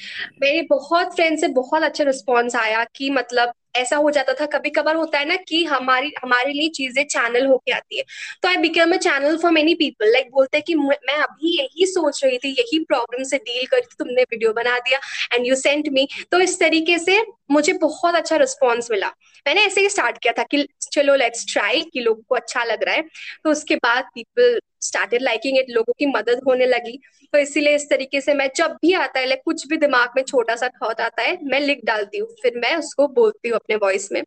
मेरे 0.42 0.62
बहुत 0.62 1.16
फ्रेंड 1.16 1.38
से 1.40 1.48
बहुत 1.48 1.84
अच्छा 1.84 2.04
रिस्पॉन्स 2.04 2.56
आया 2.56 2.84
कि 2.96 3.10
मतलब 3.10 3.54
ऐसा 3.76 3.96
हो 3.98 4.12
जाता 4.12 4.34
था। 4.34 4.46
कभी 4.48 4.70
कभार 4.70 4.96
होता 4.96 5.20
है 5.20 5.26
ना 5.26 5.36
कि 5.48 5.64
हमारी, 5.66 6.12
हमारे 6.24 6.54
लिए 6.54 6.70
चीज़ें 6.70 7.04
चैनल 7.06 7.46
होके 7.48 7.72
आती 7.72 7.98
है। 7.98 8.04
तो 8.44 8.50
I 8.50 8.58
become 8.58 8.94
a 8.94 8.98
channel 9.00 9.38
for 9.38 9.52
many 9.52 9.74
people 9.76 10.12
like 10.14 10.30
बोलते 10.32 10.58
हैं 10.58 10.64
कि 10.68 10.76
मैं 10.76 11.16
अभी 11.16 11.58
यही 11.58 11.86
सोच 11.86 12.24
रही 12.26 12.38
थी, 12.38 12.50
यही 12.52 12.80
प्रॉब्लम 12.86 13.24
से 13.24 13.38
डील 13.40 13.66
कर 13.66 13.82
थी, 13.82 13.96
तुमने 14.00 14.24
वीडियो 14.24 14.54
बना 14.54 14.78
दिया 14.80 15.00
एंड 15.34 15.48
यू 15.48 15.56
सेंट 15.56 15.90
मी 15.94 16.08
तो 16.32 16.40
इस 16.40 16.60
तरीके 16.60 16.98
से 17.00 17.22
मुझे 17.52 17.74
बहुत 17.76 18.16
अच्छा 18.16 18.36
रिस्पॉन्स 18.38 18.92
मिला। 18.92 19.08
मैंने 19.46 19.66
ऐसे 19.66 19.82
ही 19.82 19.90
स्टार्ट 19.90 20.18
किया 20.18 20.34
था 20.38 20.44
कि 20.52 20.68
चलो 20.94 21.16
लेट्स 21.16 21.46
ट्राई 21.54 21.82
कि 21.94 22.00
लोगों 22.00 22.22
को 22.30 22.36
अच्छा 22.36 22.64
लग 22.64 22.84
रहा 22.84 22.96
है। 22.96 23.02
तो 23.44 23.52
उसके 23.52 23.76
बाद 23.76 24.06
पीपल 24.16 24.60
स्टार्टेड 24.82 25.22
लाइकिंग 25.22 25.58
इट 25.58 25.70
लोगों 25.70 25.94
की 26.00 26.06
मदद 26.08 26.42
होने 26.48 26.66
लगी। 26.66 26.98
तो 27.34 27.38
इसीलिए 27.40 27.76
इस 27.76 27.90
तरीके 27.90 28.22
से 28.22 28.34
मैं 28.34 28.50
जब 28.56 28.72
भी 28.82 28.94
आता 28.96 29.20
है 29.20 29.26
लाइक 29.26 29.42
कुछ 29.46 29.68
भी 29.68 29.78
दिमाग 29.78 30.10
में 30.16 30.24
छोटा 30.24 30.56
सा 30.56 30.68
थॉट 30.72 31.02
आता 31.02 31.22
है, 31.22 31.38
मैं 31.44 31.60
लिख 31.60 31.80
डालती 31.86 32.18
हूँ। 32.18 32.28
फिर 32.42 32.58
मैं 32.58 32.76
उसको 32.76 33.08
बोलती 33.10 33.50
हूँ 33.50 33.58
अपने 33.66 33.76
वॉइस 33.76 34.12
में। 34.12 34.22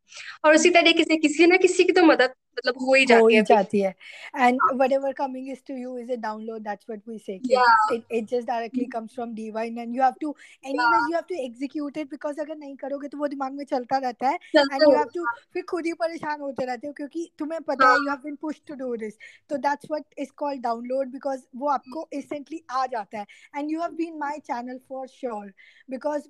और 0.44 0.54
उसी 0.54 0.70
तरीके 0.70 1.04
से 1.04 1.16
किसी 1.16 1.46
ना 1.46 1.56
किसी 1.56 1.84
की 1.84 1.92
तो 1.92 2.02
मदद 2.02 2.34
मतलब 2.58 2.80
हो 2.82 2.94
ही 2.94 3.04
जाती 3.06 3.34
है 3.34 3.42
जाती 3.50 3.80
है 3.80 3.94
and 4.36 4.58
whatever 4.80 5.12
coming 5.20 5.48
is 5.54 5.60
to 5.70 5.76
you 5.80 5.94
is 6.02 6.10
a 6.16 6.18
download 6.24 6.64
that's 6.68 6.88
what 6.92 7.10
we 7.12 7.18
say 7.26 7.36
yeah. 7.52 7.74
it, 7.96 8.04
it 8.18 8.28
just 8.32 8.48
directly 8.50 8.86
comes 8.94 9.14
from 9.18 9.34
divine 9.38 9.78
and 9.84 9.98
you 9.98 10.02
have 10.06 10.18
to 10.24 10.34
anyways 10.64 10.96
yeah. 10.96 11.06
you 11.10 11.16
have 11.18 11.28
to 11.32 11.40
execute 11.46 12.00
it 12.02 12.10
because 12.14 12.40
अगर 12.46 12.56
नहीं 12.56 12.76
करोगे 12.82 13.08
तो 13.08 13.18
वो 13.18 13.28
दिमाग 13.34 13.52
में 13.60 13.64
चलता 13.72 13.98
रहता 14.06 14.28
है 14.28 14.38
and 14.64 14.86
you 14.86 14.94
have 14.98 15.12
to 15.18 15.26
फिर 15.54 15.62
खुद 15.74 15.86
ही 15.86 15.92
परेशान 16.04 16.40
होते 16.40 16.64
रहते 16.72 16.86
हो 16.86 16.92
क्योंकि 17.00 17.28
तुम्हें 17.38 17.60
पता 17.70 17.90
है 17.92 17.98
you 18.04 18.10
have 18.14 18.24
been 18.28 18.40
pushed 18.46 18.64
to 18.72 18.78
do 18.84 18.90
this 19.04 19.18
so 19.50 19.60
that's 19.68 19.92
what 19.94 20.20
is 20.26 20.34
called 20.42 20.64
download 20.68 21.14
because 21.18 21.46
वो 21.62 21.68
आपको 21.76 22.08
instantly 22.20 22.60
आ 22.82 22.86
जाता 22.96 23.18
है 23.18 23.26
and 23.54 23.76
you 23.76 23.86
have 23.86 23.96
been 24.02 24.18
my 24.24 24.34
channel 24.50 24.82
for 24.88 25.06
sure 25.16 25.52
because 25.88 26.28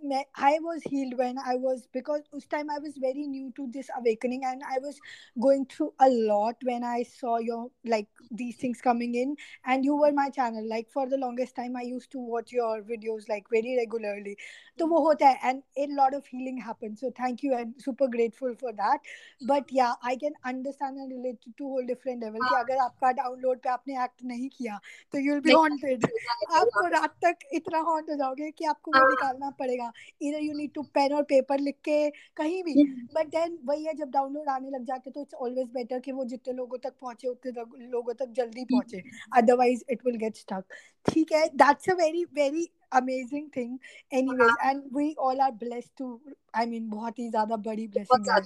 I 0.51 0.59
was 0.69 0.83
healed 0.85 1.19
when 1.19 1.39
I 1.39 1.57
was 1.57 1.87
because 1.93 2.23
उस 2.35 2.49
time 2.49 2.71
I 2.71 2.79
was 2.79 2.97
very 2.97 3.27
new 3.27 3.53
to 3.57 3.69
this 3.79 3.91
awakening 4.01 4.45
and 4.45 4.63
I 4.77 4.79
was 4.79 5.01
going 5.47 5.67
through 5.67 5.93
a 6.01 6.09
lot 6.18 6.56
when 6.64 6.84
I 6.84 7.04
saw 7.04 7.38
your 7.38 7.70
like 7.86 8.08
these 8.32 8.56
things 8.58 8.82
coming 8.82 9.16
in, 9.16 9.36
and 9.66 9.86
you 9.86 9.96
were 9.96 10.12
my 10.12 10.30
channel. 10.30 10.68
Like 10.68 10.90
for 10.90 11.08
the 11.08 11.18
longest 11.18 11.56
time, 11.56 11.76
I 11.76 11.82
used 11.82 12.12
to 12.12 12.20
watch 12.20 12.52
your 12.52 12.82
videos 12.82 13.30
like 13.30 13.50
very 13.50 13.78
regularly. 13.78 14.38
So 14.78 14.88
वो 14.88 15.00
होता 15.08 15.28
है, 15.28 15.40
and 15.44 15.64
a 15.78 15.88
lot 15.96 16.14
of 16.14 16.26
healing 16.26 16.58
happened. 16.58 16.98
So 17.00 17.12
thank 17.12 17.44
you 17.44 17.54
and 17.56 17.74
super 17.78 18.08
grateful 18.08 18.56
for 18.56 18.74
that. 18.74 19.00
But 19.42 19.72
yeah, 19.72 19.94
I 20.04 20.16
can 20.16 20.34
understand 20.46 20.98
and 20.98 21.12
relate 21.12 21.42
to 21.42 21.52
two 21.58 21.68
whole 21.68 21.86
different 21.86 22.22
level. 22.22 22.40
कि 22.42 22.56
अगर 22.60 22.78
आपका 22.84 23.12
download 23.22 23.62
पे 23.64 23.70
आपने 23.70 23.98
act 24.06 24.24
नहीं 24.26 24.50
किया, 24.58 24.80
तो 25.12 25.20
you'll 25.20 25.42
be 25.42 25.54
haunted. 25.54 26.10
आपको 26.52 26.88
रात 26.96 27.16
तक 27.26 27.48
इतना 27.54 27.84
haunt 27.90 28.10
हो 28.10 28.16
जाओगे 28.24 28.52
कि 28.52 28.66
आपको 28.66 28.92
वो 28.92 29.08
निकालना 29.10 29.50
पड़ेगा. 29.60 29.92
Either 30.22 30.40
you 30.40 30.58
need 30.62 30.74
to 30.74 30.84
pen 30.98 31.14
और 31.14 31.26
paper 31.32 31.60
लिख 31.60 31.78
के 31.90 32.10
कहीं 32.42 32.64
भी. 32.64 32.76
But 33.14 33.32
then 33.38 33.58
वही 33.66 33.84
है 33.86 33.94
जब 33.94 34.12
download 34.12 34.48
आने 34.56 34.70
लग 34.70 34.86
जाते 34.86 35.12
तो 35.12 35.26
it's 35.26 35.34
always 35.34 35.70
better 35.78 35.97
कि 36.01 36.13
वो 36.13 36.25
जितने 36.27 36.55
लोगों 36.55 36.79
तक 36.79 36.95
पहुँचे 37.01 37.29
उतने 37.29 37.87
लोगों 37.89 38.15
तक 38.15 38.33
जल्दी 38.33 38.65
पहुँचे। 38.65 39.03
Otherwise 39.37 39.83
it 39.91 40.07
will 40.07 40.17
get 40.19 40.37
stuck 40.37 40.65
ठीक 41.07 41.33
है? 41.33 41.47
That's 41.49 41.91
a 41.91 41.95
very 41.95 42.25
very 42.35 42.69
amazing 42.93 43.49
thing 43.57 43.79
anyways 44.13 44.55
and 44.63 44.83
we 44.97 45.13
all 45.21 45.41
are 45.41 45.51
blessed 45.57 45.91
to 45.99 46.21
I 46.55 46.67
mean 46.67 46.89
बहुत 46.91 47.19
ही 47.19 47.29
ज़्यादा 47.31 47.57
बड़ी 47.59 47.87
ब्लेसिंग 47.89 48.29
है। 48.29 48.41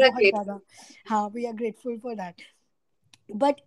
बहुत 0.00 0.22
ज़्यादा। 0.22 0.60
हाँ 1.08 1.28
we 1.28 1.44
are 1.44 1.52
grateful 1.54 1.98
for 1.98 2.14
that 2.14 2.42
but 3.30 3.60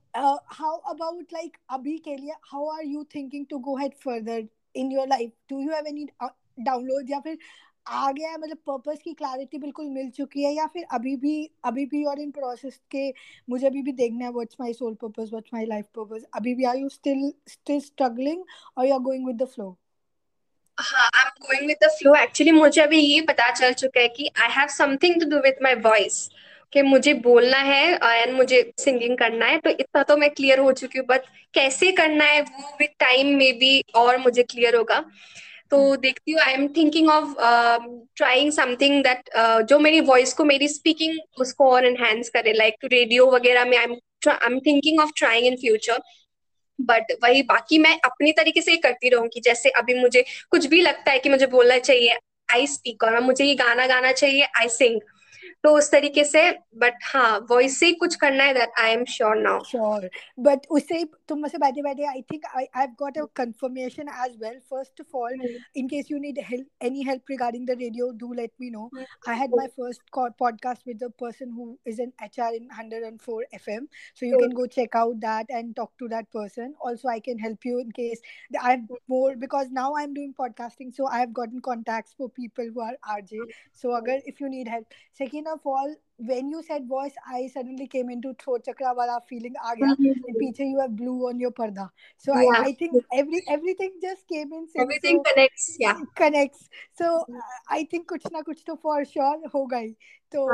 how 0.52 0.78
about 0.90 1.34
like 1.34 1.58
अभी 1.70 1.98
के 2.06 2.16
लिए 2.16 2.34
how 2.44 2.68
are 2.70 2.86
you 2.86 3.04
thinking 3.16 3.46
to 3.50 3.58
go 3.60 3.76
head 3.78 3.94
further 4.04 4.48
in 4.76 4.92
your 4.92 5.08
life 5.08 5.32
do 5.50 5.60
you 5.60 5.72
have 5.72 5.88
any 5.88 6.08
download 6.60 7.10
या 7.10 7.20
फिर 7.20 7.38
आ 7.86 8.12
गया 8.12 8.30
है 8.32 8.38
मतलब 8.38 8.58
पर्पस 8.68 9.02
की 9.04 9.14
क्लैरिटी 9.14 9.58
बिल्कुल 9.58 9.90
मिल 9.90 10.10
चुकी 10.12 10.44
है 10.44 10.52
या 10.54 10.66
फिर 10.68 10.84
अभी 10.94 11.16
भी 11.18 11.34
अभी 11.66 11.86
भी 11.86 12.04
और 12.06 12.20
इन 12.20 12.32
प्रोसेस 12.32 12.80
के, 12.92 13.10
मुझे 13.48 13.68
अभी 13.68 13.82
भी 13.82 13.92
देखना 13.94 14.26
है 14.26 14.32
what's 14.32 14.58
my 14.62 14.74
soul 14.74 14.94
purpose 15.02 15.30
what's 15.32 15.50
my 15.54 15.66
life 15.66 15.86
purpose 15.96 16.26
अभी 16.36 16.56
भी 16.56 16.64
are 16.66 16.78
you 16.78 16.90
still 16.92 17.32
still 17.50 17.80
struggling 17.82 18.44
और 18.78 18.88
you 18.88 18.94
are 18.94 19.00
going 19.04 19.28
with 19.28 19.42
the 19.44 19.48
flow 19.48 19.76
हाँ 20.78 21.06
I 21.08 21.22
am 21.22 21.30
going 21.42 21.68
with 21.68 21.78
the 21.84 21.88
flow 21.92 22.14
actually 22.16 22.52
मुझे 22.52 22.82
अभी 22.82 23.00
ये 23.00 23.22
पता 23.24 23.50
चल 23.52 23.74
चुका 23.74 24.00
है 24.02 24.08
कि 24.10 24.30
I 24.42 24.50
have 24.52 24.68
something 24.72 25.20
to 25.22 25.30
do 25.30 25.38
with 25.42 25.56
my 25.64 25.76
voice 25.82 26.28
कि 26.74 26.82
मुझे 26.82 27.14
बोलना 27.24 27.58
है 27.60 27.84
एंड 28.16 28.34
मुझे 28.36 28.62
सिंगिंग 28.80 29.18
करना 29.18 29.46
है 29.46 29.58
तो 29.60 29.70
इतना 29.72 30.04
तो 30.04 30.18
मैं 30.18 30.30
क्लियर 30.32 30.60
हो 30.60 30.72
चुकी 30.74 31.00
हूँ 31.00 31.06
बट 31.08 31.26
कैसे 31.54 31.92
करना 31.92 32.26
है 32.26 32.42
वो 32.42 32.70
विद 32.80 32.90
टाइम 33.00 33.36
में 33.38 33.54
भी 33.60 33.80
और 33.96 34.18
मुझे 34.18 34.44
क्लियर 34.44 34.76
होगा। 34.76 35.04
तो 35.72 35.96
देखती 35.96 36.32
हूँ 36.32 36.42
I 36.42 36.54
am 36.54 36.68
thinking 36.68 37.10
of 37.10 37.34
trying 38.16 38.52
something 38.52 39.04
that 39.04 39.30
जो 39.70 39.80
मेरी 39.80 40.00
वॉइस 40.00 40.34
को, 40.34 40.44
मेरी 40.44 40.68
स्पीकिंग 40.68 41.18
उसको 41.42 41.72
और 41.72 41.86
एनहेंस 41.86 42.30
करे 42.30 42.54
लाइक 42.54 42.86
रेडियो 42.86 43.26
वगैरह 43.32 43.66
में 43.66 43.78
I 43.78 43.84
am 43.84 43.96
I 44.28 44.52
am 44.52 44.60
thinking 44.60 45.00
of 45.00 45.12
trying 45.18 45.48
in 45.48 45.56
future 45.56 46.00
but 46.80 47.12
वही 47.24 47.42
बाकी 47.44 47.78
मैं 47.78 48.00
अपनी 48.06 48.32
तरीके 48.32 48.62
से 48.62 48.76
करती 48.78 49.10
रहूँगी, 49.10 49.40
जैसे 49.40 49.70
अभी 49.70 50.00
मुझे 50.00 50.24
कुछ 50.52 50.66
भी 50.66 50.82
लगता 50.82 51.12
है 51.12 51.20
कि 51.20 51.30
मुझे 51.30 51.48
बोलना 51.48 51.78
चाहिए 51.80 52.18
आई 52.54 52.68
स्पीक 52.68 53.04
और 53.04 53.20
मुझे 53.20 53.46
ये 53.46 53.56
गाना 53.56 53.88
गाना 53.88 54.12
चाहिए 54.12 54.48
आई 54.60 54.70
सिंग 54.70 55.00
तो 55.65 55.77
उस 55.79 55.91
तरीके 55.93 56.25
से 56.25 56.51
बट 56.85 56.99
हाँ 57.05 57.39
वॉइस 57.51 57.79
से 57.81 57.93
कुछ 58.05 58.15
करना 58.25 58.45
है 58.45 58.55
that 58.55 58.81
I 58.81 58.93
am 58.93 59.05
sure 59.17 59.37
now 59.37 59.63
sure 59.71 60.09
but 60.49 60.67
उससे 60.79 61.05
तुम 61.29 61.41
मुझसे 61.41 61.59
बैठे 61.59 61.83
बैठे 61.83 62.07
I 62.15 62.23
think 62.33 62.45
I 62.57 62.65
I 62.65 62.81
have 62.81 62.95
got 62.99 63.19
a 63.19 63.25
confirmation 63.37 64.09
as 64.27 64.37
well 64.43 64.59
first 64.71 65.01
of 65.01 65.15
all 65.23 65.39
in 65.77 65.89
case 65.89 66.11
you 66.11 66.19
need 66.19 66.41
help 66.51 66.85
any 66.91 67.05
help 67.09 67.31
regarding 67.31 67.67
the 67.67 67.79
radio 67.81 68.11
do 68.25 68.33
let 68.33 68.53
me 68.61 68.71
know 68.71 68.91
I 69.29 69.39
had 69.39 69.55
my 69.57 69.67
first 69.81 70.03
podcast 70.41 70.87
with 70.87 70.99
the 70.99 71.11
person 71.11 71.53
who 71.53 71.79
is 71.85 71.99
an 71.99 72.13
HR 72.21 72.55
in 72.55 72.67
104 72.69 73.45
FM. 73.55 73.87
So 74.15 74.27
you 74.27 74.39
can 74.39 74.51
go 74.51 74.67
check 74.67 74.95
out 74.95 75.21
that 75.21 75.47
and 75.49 75.75
talk 75.75 75.93
to 75.99 76.09
that 76.09 76.31
person. 76.33 76.75
Also, 76.81 77.09
I 77.09 77.21
can 77.21 77.39
help 77.39 77.65
you 77.65 77.79
in 77.79 77.93
case 77.93 78.21
I 78.63 78.73
have 78.73 78.81
more 79.09 79.37
because 79.37 79.71
now 79.71 79.95
I'm 79.97 80.15
doing 80.15 80.35
podcasting. 80.39 80.95
So 80.95 81.07
I 81.07 81.19
have 81.19 81.33
gotten 81.33 81.61
contacts 81.61 82.15
for 82.17 82.29
people 82.29 82.67
who 82.73 82.81
are 82.81 82.95
RJ. 83.19 83.39
So 83.73 83.97
agar, 83.97 84.19
if 84.25 84.41
you 84.41 84.49
need 84.49 84.69
help. 84.69 84.87
Second 85.13 85.47
of 85.53 85.61
all 85.65 85.95
when 86.19 86.51
you 86.51 86.63
said 86.63 86.87
voice 86.87 87.13
i 87.31 87.47
suddenly 87.47 87.87
came 87.87 88.09
into 88.11 88.33
throat 88.43 88.65
chakra 88.65 88.93
wala 88.95 89.21
feeling 89.29 89.55
aa 89.63 89.75
gaya 89.75 89.95
mm-hmm. 89.95 90.29
and 90.29 90.39
peeche 90.43 90.61
you 90.61 90.81
have 90.81 90.95
blue 90.97 91.29
on 91.29 91.41
your 91.41 91.51
parda 91.51 91.89
so 92.17 92.35
yeah. 92.35 92.59
I, 92.59 92.69
I 92.69 92.73
think 92.73 92.95
every 93.13 93.43
everything 93.49 93.93
just 94.03 94.27
came 94.29 94.53
in 94.53 94.67
sync, 94.67 94.83
everything 94.83 95.17
so, 95.17 95.23
connects 95.31 95.77
yeah 95.79 96.01
connects 96.15 96.69
so 97.01 97.11
uh, 97.21 97.57
i 97.79 97.85
think 97.85 98.09
kuch 98.13 98.31
na 98.37 98.43
kuch 98.51 98.65
to 98.71 98.77
for 98.87 99.05
sure 99.05 99.53
ho 99.57 99.67
gayi 99.75 99.97
तो 100.35 100.47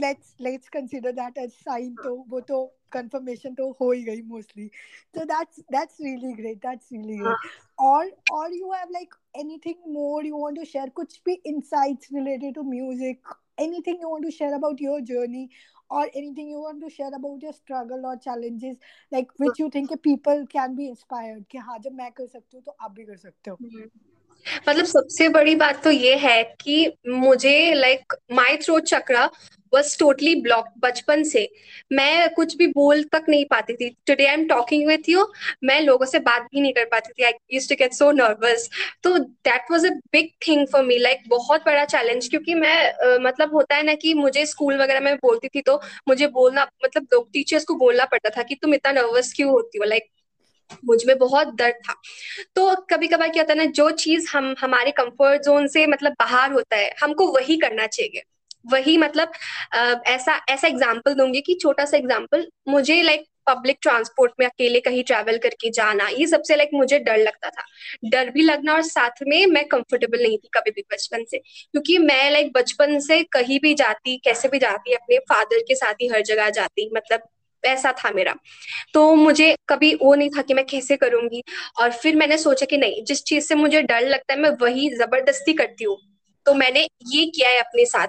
let's 0.00 0.34
let's 0.40 0.68
consider 0.68 1.12
that 1.12 1.36
as 1.38 1.52
sign 1.66 1.94
तो 2.02 2.14
वो 2.30 2.40
तो 2.40 2.72
confirmation 2.96 3.54
तो 3.56 3.70
हो 3.80 3.90
ही 3.92 4.02
गई 4.04 4.22
mostly 4.32 4.70
so 5.14 5.24
that's 5.26 5.62
that's 5.70 6.00
really 6.00 6.32
great 6.40 6.60
that's 6.62 6.90
really 6.92 7.16
great 7.16 7.54
or 7.78 8.04
or 8.32 8.48
you 8.50 8.72
have 8.72 8.90
like 8.90 9.14
anything 9.34 9.78
more 9.86 10.24
you 10.24 10.36
want 10.36 10.56
to 10.56 10.64
share 10.64 10.90
कुछ 11.00 11.20
भी 11.28 11.40
insights 11.44 12.12
related 12.18 12.54
to 12.54 12.64
music 12.64 13.34
anything 13.58 13.98
you 14.00 14.10
want 14.10 14.24
to 14.24 14.30
share 14.30 14.54
about 14.54 14.80
your 14.80 15.00
journey 15.00 15.48
or 15.90 16.02
anything 16.14 16.48
you 16.48 16.60
want 16.60 16.80
to 16.82 16.90
share 16.90 17.10
about 17.14 17.42
your 17.42 17.52
struggle 17.52 18.06
or 18.06 18.16
challenges 18.16 18.76
like 19.12 19.28
which 19.38 19.58
you 19.58 19.70
think 19.70 20.02
people 20.02 20.46
can 20.46 20.74
be 20.74 20.88
inspired 20.88 21.44
कि 21.50 21.58
हाँ 21.58 21.78
जब 21.78 21.92
मैं 21.92 22.10
कर 22.12 22.26
सकती 22.26 22.56
हूँ 22.56 22.64
तो 22.64 22.76
आप 22.80 22.92
भी 22.92 23.04
कर 23.04 23.16
सकते 23.16 23.50
हो 23.50 23.56
मतलब 24.69 24.85
सबसे 24.85 25.29
बड़ी 25.29 25.55
बात 25.55 25.83
तो 25.83 25.91
ये 25.91 26.15
है 26.17 26.43
कि 26.61 26.91
मुझे 27.07 27.73
like 27.73 28.13
my 28.33 28.57
throat 28.57 28.83
chakra 28.83 29.29
was 29.73 29.97
totally 29.99 30.33
block 30.35 30.65
बचपन 30.79 31.23
से। 31.23 31.47
मैं 31.91 32.29
कुछ 32.33 32.55
भी 32.57 32.67
बोल 32.67 33.03
तक 33.03 33.25
नहीं 33.29 33.45
पाती 33.45 33.73
थी। 33.73 33.89
Today 34.07 34.25
I 34.25 34.33
am 34.33 34.45
talking 34.47 34.87
with 34.87 35.09
you 35.09 35.25
मैं 35.63 35.79
लोगों 35.81 36.05
से 36.05 36.19
बात 36.19 36.47
भी 36.53 36.61
नहीं 36.61 36.73
कर 36.73 36.85
पाती 36.85 37.11
थी। 37.13 37.23
I 37.23 37.31
use 37.53 37.69
to 37.69 37.75
get 37.79 37.93
so 37.93 38.11
nervous 38.11 38.69
तो 39.03 39.17
that 39.19 39.71
was 39.71 39.87
a 39.87 39.89
big 40.13 40.29
thing 40.47 40.65
for 40.67 40.83
me 40.83 40.97
like 40.97 41.23
बहुत 41.27 41.65
बड़ा 41.65 41.85
चैलेंज 41.85 42.27
क्योंकि 42.27 42.53
मैं 42.55 42.93
uh, 42.93 43.19
मतलब 43.21 43.53
होता 43.53 43.75
है 43.75 43.83
ना 43.83 43.93
कि 43.95 44.13
मुझे 44.13 44.45
स्कूल 44.45 44.81
वगैरह 44.81 44.99
में 44.99 45.15
बोलती 45.15 45.47
थी 45.47 45.61
तो 45.61 45.81
मुझे 46.07 46.27
बोलना 46.27 46.67
मतलब 46.85 47.07
लोग 47.13 47.31
टीचर्स 47.33 47.65
को 47.65 47.75
बोलना 47.75 48.05
पड़ता 48.05 48.29
था 48.37 48.43
कि 48.43 48.55
तुम 48.55 48.73
इतना 48.73 48.91
नर्वस 48.91 49.33
क्यों 49.35 49.51
होती 49.51 49.77
हो? 49.77 49.85
लाइक 49.85 50.09
मुझमें 50.85 51.17
बहुत 51.17 51.53
दर्द 51.55 51.75
था। 51.85 51.95
तो 52.55 52.75
कभी 52.89 53.07
कभार 53.07 53.29
क्या 53.29 53.43
होता 53.43 53.53
है 53.53 53.57
ना, 53.57 53.65
जो 53.67 53.89
चीज़ 53.91 54.29
हम, 54.33 54.55
हमारे 54.59 54.91
कंफर्ट 54.93 55.41
जोन 55.43 55.67
से 55.67 55.85
मतलब 55.87 56.13
बाहर 56.19 56.51
होता 56.51 56.75
है, 56.75 56.93
हमको 57.01 57.31
वही 57.33 57.57
करना 57.57 57.87
चाहिए। 57.87 58.23
वही 58.65 58.97
मतलब 58.97 59.31
ऐसा 60.07 60.33
ऐसा 60.49 60.67
एग्ज़ाम्पल 60.67 61.13
दूँगी 61.15 61.41
कि 61.41 61.53
छोटा 61.61 61.85
सा 61.85 61.97
एग्ज़ाम्पल 61.97 62.47
मुझे 62.67 63.01
लाइक 63.03 63.25
पब्लिक 63.47 63.77
ट्रांसपोर्ट 63.81 64.31
में 64.39 64.45
अकेले 64.45 64.79
कहीं 64.79 65.03
ट्रैवल 65.03 65.37
करके 65.37 65.69
जाना, 65.71 66.07
ये 66.09 66.25
सबसे 66.27 66.55
लाइक 66.55 66.69
मुझे 66.73 66.99
डर 66.99 67.17
लगता 67.17 67.49
था। 67.49 67.63
डर 68.09 68.29
भी 68.29 68.43
लगना 68.43 68.73
और 68.73 68.81
साथ 68.83 69.23
में 69.27 69.45
मैं 69.47 69.65
कंफर्टेबल 69.67 70.21
नहीं 70.21 70.37
थी 70.37 70.49
कभी 70.53 70.71
भी 70.71 70.81
बचपन 70.91 71.23
से, 71.23 71.37
क्योंकि 71.37 71.97
मैं 71.99 72.29
लाइक 72.31 72.51
बचपन 72.55 72.99
से 72.99 73.21
कहीं 73.31 73.59
भी 73.59 73.73
जाती, 73.75 74.17
कैसे 74.17 74.47
भी 74.47 74.59
जाती, 74.59 74.93
अपने 74.93 75.17
फादर 75.29 75.59
के 75.59 75.75
साथ 75.75 75.93
ही 76.01 76.07
हर 76.07 76.21
जगह 76.23 76.49
जाती 76.51 76.89
मतलब 76.95 77.27
ऐसा 77.65 77.91
था 77.91 78.11
मेरा। 78.11 78.35
तो 78.93 79.15
मुझे 79.15 79.55
कभी 79.69 79.93
वो 79.95 80.15
नहीं 80.15 80.29
था 80.29 80.41
कि 80.41 80.53
मैं 80.53 80.65
कैसे 80.65 80.97
करूँगी। 80.97 81.43
और 81.81 81.91
फिर 81.91 82.15
मैंने 82.15 82.37
सोचा 82.37 82.65
कि 82.65 82.77
नहीं, 82.77 83.03
जिस 83.03 83.23
चीज़ 83.23 83.45
से 83.45 83.55
मुझे 83.55 83.81
डर 83.81 84.01
लगता 84.01 84.33
है, 84.33 84.39
मैं 84.39 84.51
वही 84.61 84.89
ज़बरदस्ती 84.89 85.53
करती 85.53 85.83
हूँ। 85.83 85.97
तो 86.45 86.53
मैंने 86.53 86.87
ये 87.07 87.25
किया 87.25 87.49
है 87.49 87.59
अपने 87.59 87.85
साथ। 87.85 88.07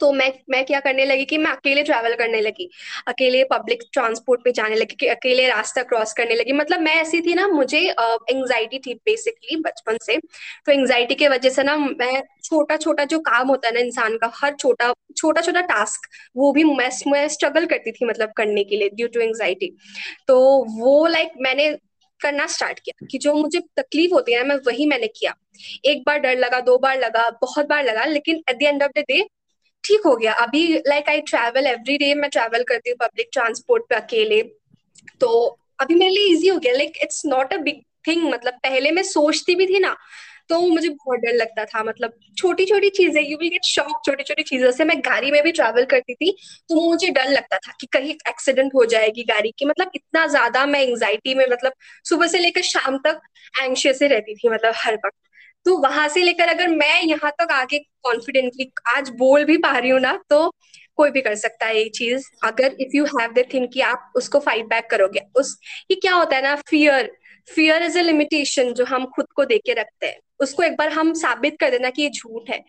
तो 0.00 0.10
मैं 0.12 0.32
मैं 0.50 0.64
क्या 0.64 0.80
करने 0.80 1.04
लगी 1.04 1.24
कि 1.24 1.38
मैं 1.38 1.50
अकेले 1.50 1.82
ट्रैवल 1.82 2.14
करने 2.14 2.40
लगी। 2.40 2.68
अकेले 3.08 3.42
पब्लिक 3.44 3.82
ट्रांसपोर्ट 3.92 4.44
पे 4.44 4.52
जाने 4.52 4.76
लगी 4.76 4.96
कि 5.00 5.06
अकेले 5.08 5.46
रास्ता 5.48 5.82
क्रॉस 5.82 6.12
करने 6.12 6.34
लगी। 6.34 6.52
मतलब 6.52 6.80
मैं 6.80 6.94
ऐसी 6.96 7.20
थी 7.20 7.34
ना 7.34 7.46
मुझे 7.48 7.80
एंग्जाइटी 7.90 8.78
थी 8.78 8.94
बेसिकली 9.06 9.56
बचपन 9.62 9.98
से। 10.02 10.16
तो 10.16 10.72
एंग्जाइटी 10.72 11.14
की 11.14 11.28
वजह 11.28 11.50
से 11.50 11.62
ना 11.62 11.76
मैं 11.76 12.22
छोटा 12.44 12.76
छोटा 12.76 13.04
जो 13.04 13.18
काम 13.20 13.48
होता 13.48 13.68
है 13.68 13.74
ना 13.74 13.80
इंसान 13.80 14.16
का 14.16 14.30
हर 14.34 14.54
छोटा 14.54 14.92
छोटा 15.16 15.40
छोटा 15.40 15.60
टास्क 15.68 16.08
वो 16.36 16.52
भी 16.52 16.64
मैं 16.64 16.88
मैं 17.08 17.26
स्ट्रगल 17.28 17.66
करती 17.66 17.92
थी 17.92 18.06
मतलब 18.06 18.32
करने 18.36 18.64
के 18.64 18.76
लिए 18.76 18.88
ड्यू 18.88 19.08
टू 19.08 19.20
एंग्जाइटी 19.20 19.72
तो 20.28 20.38
वो 20.76 21.06
लाइक 21.06 21.28
like, 21.28 21.42
मैंने 21.42 21.68
करना 22.20 22.46
स्टार्ट 22.46 22.80
किया 22.80 23.06
कि 23.10 23.18
जो 23.18 23.34
मुझे 23.34 23.60
तकलीफ़ 23.76 24.12
होती 24.14 24.32
है 24.32 24.38
ना 24.38 24.44
मैं 24.44 24.56
वही 24.66 24.86
मैंने 24.86 25.06
किया। 25.08 25.34
एक 25.86 26.02
बार 26.06 26.18
डर 26.18 26.38
लगा 26.38 26.60
दो 26.60 26.76
बार 26.78 26.98
लगा 26.98 27.28
बहुत 27.42 27.66
बार 27.68 27.84
लगा 27.84 28.04
लेकिन 28.06 28.42
at 28.50 28.56
the 28.58 28.62
end 28.62 28.82
of 28.82 28.90
the 28.98 29.04
day 29.08 29.20
ठीक 29.84 30.00
हो 30.06 30.14
गया। 30.16 30.32
अभी 30.42 30.62
like 30.88 31.08
I 31.08 31.20
travel 31.28 31.66
every 31.66 31.96
day 31.98 32.14
मैं 32.14 32.30
ट्रैवल 32.30 32.62
करती 32.64 32.90
हूँ 32.90 32.96
पब्लिक 33.00 33.28
ट्रांसपोर्ट 33.32 33.84
पे 33.88 33.94
अकेले। 33.96 34.42
तो 35.20 35.28
अभी 35.80 35.94
मेरे 35.94 36.10
लिए 36.10 36.34
इजी 36.34 36.48
हो 36.48 36.58
गया। 36.58 36.72
Like 36.72 36.98
it's 37.02 37.22
not 37.26 37.52
a 37.54 37.56
big 37.58 37.80
thing 38.08 38.22
मतलब 38.24 38.54
पहले 38.64 38.90
मैं 38.90 39.02
सोचती 39.04 39.54
भी 39.54 39.66
थी 39.66 39.78
ना 39.80 39.96
तो 40.50 40.58
मुझे 40.60 40.88
बहुत 40.88 41.18
डर 41.20 41.34
लगता 41.34 41.64
था। 41.64 41.82
मतलब 41.84 42.12
छोटी 42.36 42.64
छोटी 42.66 42.88
चीज़ें 42.90 43.22
यू 43.22 43.36
विल 43.38 43.48
गेट 43.50 43.64
शॉक 43.64 44.00
छोटी 44.06 44.22
छोटी 44.22 44.42
चीज़ों 44.42 44.70
से। 44.72 44.84
मैं 44.84 44.98
गाड़ी 45.00 45.30
में 45.30 45.42
भी 45.44 45.52
ट्रैवल 45.52 45.84
करती 45.90 46.14
थी 46.14 46.30
तो 46.70 46.80
मुझे 46.80 47.10
डर 47.10 47.28
लगता 47.30 47.58
था 47.58 47.72
कि 47.80 47.86
कहीं 47.92 48.14
एक्सीडेंट 48.28 48.74
हो 48.74 48.84
जाएगी 48.86 49.24
गाड़ी 49.24 49.52
की। 49.58 49.66
मतलब 49.66 49.90
इतना 49.94 50.26
ज़्यादा 50.26 50.64
मैं 50.66 50.80
एंग्जाइटी 50.82 51.34
में 51.34 51.44
मतलब 51.50 51.72
सुबह 52.04 52.26
से 52.26 52.38
लेकर 52.38 52.62
शाम 52.64 52.98
तक 53.06 53.20
एंशियस 53.54 54.02
ही 54.02 54.08
रहती 54.08 54.34
थी 54.34 54.48
मतलब 54.48 54.72
हर 54.76 54.94
वक्त। 54.96 55.16
तो 55.66 55.76
वहाँ 55.78 56.08
से 56.08 56.22
लेकर 56.22 56.48
अगर 56.48 56.68
मैं 56.68 57.00
यहाँ 57.02 57.30
तक 57.40 57.52
आगे 57.52 57.78
कॉन्फिडेंटली 58.04 58.70
आज 58.88 59.08
बोल 59.18 59.44
भी 59.44 59.56
पा 59.58 59.76
रही 59.78 59.90
हूँ 59.90 60.00
ना 60.00 60.18
तो 60.30 60.50
कोई 60.98 61.10
भी 61.10 61.20
कर 61.20 61.34
सकता 61.34 61.66
है 61.66 61.78
ये 61.78 61.88
चीज़। 61.88 62.24
अगर 62.44 62.76
if 62.80 62.96
you 62.96 63.04
have 63.10 63.32
the 63.32 63.44
thing 63.54 63.66
कि 63.72 63.80
आप 63.82 64.12
उसको 64.16 64.38
फाइट 64.40 64.66
बैक 64.66 64.86
करोगे 64.90 65.20
उस 65.36 65.56
ये 65.90 65.94
क्या 65.96 66.14
होता 66.14 66.36
है 66.36 66.42
ना 66.42 66.54
fear 66.68 67.10
fear 67.48 67.82
is 67.82 67.98
a 67.98 68.02
limitation 68.02 68.72
जो 68.74 68.84
हम 68.84 69.04
खुद 69.06 69.26
को 69.36 69.44
देके 69.44 69.72
रखते 69.72 70.06
हैं। 70.06 70.18
उसको 70.40 70.62
एक 70.62 70.76
बार 70.76 70.88
हम 70.88 71.12
साबित 71.14 71.56
कर 71.60 71.70
देना 71.70 71.90
कि 71.90 72.02
ये 72.02 72.10
झूठ 72.10 72.50
है 72.50 72.62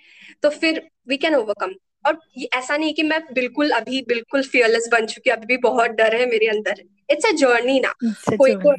तो 0.44 0.50
फिर 0.52 0.82
वी 1.10 1.18
कैन 1.18 1.36
ओवरकम 1.36 1.74
और 2.06 2.20
ऐसा 2.56 2.78
नहीं 2.78 2.94
कि 2.94 3.04
मैं 3.04 3.20
बिल्कुल 3.34 3.70
अभी 3.72 4.02
बिल्कुल 4.08 4.44
फियरलेस 4.44 4.88
बन 4.92 5.06
चुकी 5.06 5.30
अभी 5.30 5.46
भी 5.46 5.58
बहुत 5.62 5.92
डर 5.92 6.16
है 6.16 6.26
मेरे 6.26 6.48
अंदर। 6.48 6.84
इट्स 7.10 7.26
अ 7.26 7.32
जर्नी 7.38 7.80
ना 7.80 7.94
कोई 8.38 8.56
को 8.66 8.74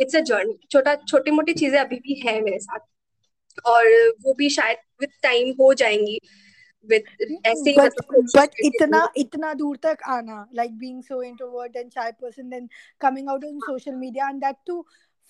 इट्स 0.00 0.16
अ 0.16 0.20
जर्नी 0.20 0.58
छोटा 0.70 0.94
छोटी 0.96 1.30
मोटी 1.30 1.52
चीज़ें 1.54 1.78
अभी 1.80 1.96
भी 1.96 2.20
है 2.26 2.40
मेरे 2.40 2.58
साथ। 2.58 2.78
और 3.66 4.12
वो 4.22 4.34
भी 4.34 4.50
शायद 4.50 4.76
विद 5.00 5.10
टाइम 5.22 5.50
हो 5.50 5.74
जाएँगी। 5.74 6.20
बट 6.86 7.02
मतलब 7.48 8.50
इतना 8.64 9.12
इतना 9.16 9.54
दूर 9.54 9.76
तक 9.76 9.98
आना 10.06 10.48
like 10.54 10.78
being 10.78 11.02
so 11.02 11.22
media 13.92 14.30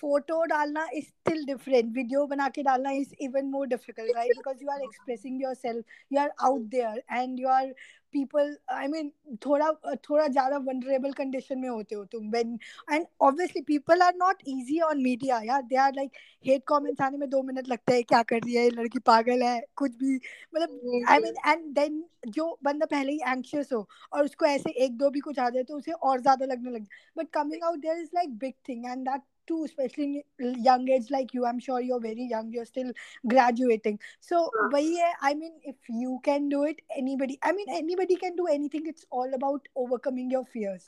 photo 0.01 0.43
डालना 0.47 0.87
इज़ 0.95 1.05
स्टिल 1.05 1.45
डिफरेंट 1.47 1.95
वीडियो 1.95 2.27
बना 2.27 2.49
के 2.49 2.63
डालना 2.63 2.91
is 3.03 3.15
even 3.21 3.51
more 3.51 3.67
difficult 3.69 4.17
right 4.17 4.37
because 4.37 4.63
you 4.63 4.71
are 4.71 4.83
expressing 4.83 5.43
yourself 5.57 5.85
you 6.13 6.21
are 6.21 6.33
out 6.41 6.69
there 6.71 7.03
and 7.13 7.41
you 7.41 7.49
are 7.49 7.73
people 8.13 8.57
I 8.71 8.87
mean 8.89 9.11
थोड़ा 9.47 9.71
थोड़ा 10.05 10.27
ज़्यादा 10.27 10.57
वनरेबल 10.67 11.13
कंडीशन 11.13 11.59
में 11.59 11.69
होते 11.69 11.95
हो 11.95 12.05
तुम. 12.05 12.31
When 12.31 12.59
and 12.93 13.07
obviously 13.21 13.63
people 13.63 14.03
are 14.03 14.15
not 14.17 14.43
easy 14.49 14.79
on 14.81 15.03
media 15.03 15.41
यार. 15.45 15.63
They 15.63 15.77
are 15.77 15.93
like 15.95 16.13
hate 16.45 16.63
comments 16.69 17.01
आने 17.03 17.19
में 17.19 17.29
दो 17.31 17.43
मिनट 17.43 17.69
लगता 17.69 17.93
है, 17.93 18.03
क्या 18.03 18.23
कर 18.23 18.41
रही 18.45 18.55
है 18.55 18.69
लड़की 18.71 18.99
पागल 19.07 19.43
है, 19.43 19.61
कुछ 19.77 19.97
भी. 19.97 20.15
मतलब 20.55 21.05
आई 21.09 21.19
मीन 21.19 21.35
एंड 21.47 21.73
देन 21.75 22.05
जो 22.29 22.59
बंदा 22.65 22.87
पहले 22.87 23.13
ही 23.13 23.19
एंक्शियस 23.27 23.73
हो 23.73 23.87
और 24.13 24.25
उसको 24.25 24.47
ऐसे 24.47 24.71
एक 24.85 24.97
दो 24.99 25.11
भी 25.11 25.21
कुछ 25.21 25.39
आ 25.39 25.49
जाए 25.51 25.63
तो 25.63 25.77
उसे 25.77 25.93
और 25.93 26.21
ज़्यादा 26.21 26.47
लगने 26.47 26.71
लगे 26.71 26.87
but 27.17 27.31
coming 27.33 27.65
out 27.65 27.79
there 27.81 27.99
is 27.99 28.11
like 28.15 28.39
big 28.39 28.55
thing 28.69 28.87
and 28.87 29.09
that 29.09 29.23
too 29.49 29.65
especially 29.65 30.25
young 30.39 30.89
age 30.89 31.11
like 31.11 31.35
you 31.35 31.47
i'm 31.47 31.59
sure 31.59 31.81
you're 31.81 32.01
very 32.01 32.27
young 32.31 32.53
you're 32.53 32.65
still 32.65 32.93
graduating. 33.27 33.99
So 34.21 34.51
yeah. 34.99 35.13
i 35.23 35.35
mean 35.35 35.53
if 35.63 35.77
you 35.89 36.21
can 36.25 36.49
do 36.49 36.65
it 36.65 36.81
anybody 36.97 37.39
i 37.43 37.53
mean 37.53 37.67
anybody 37.71 38.17
can 38.17 38.37
do 38.37 38.47
anything. 38.47 38.87
It's 38.87 39.05
all 39.11 39.35
about 39.35 39.69
overcoming 39.77 40.31
your 40.31 40.45
fears 40.45 40.85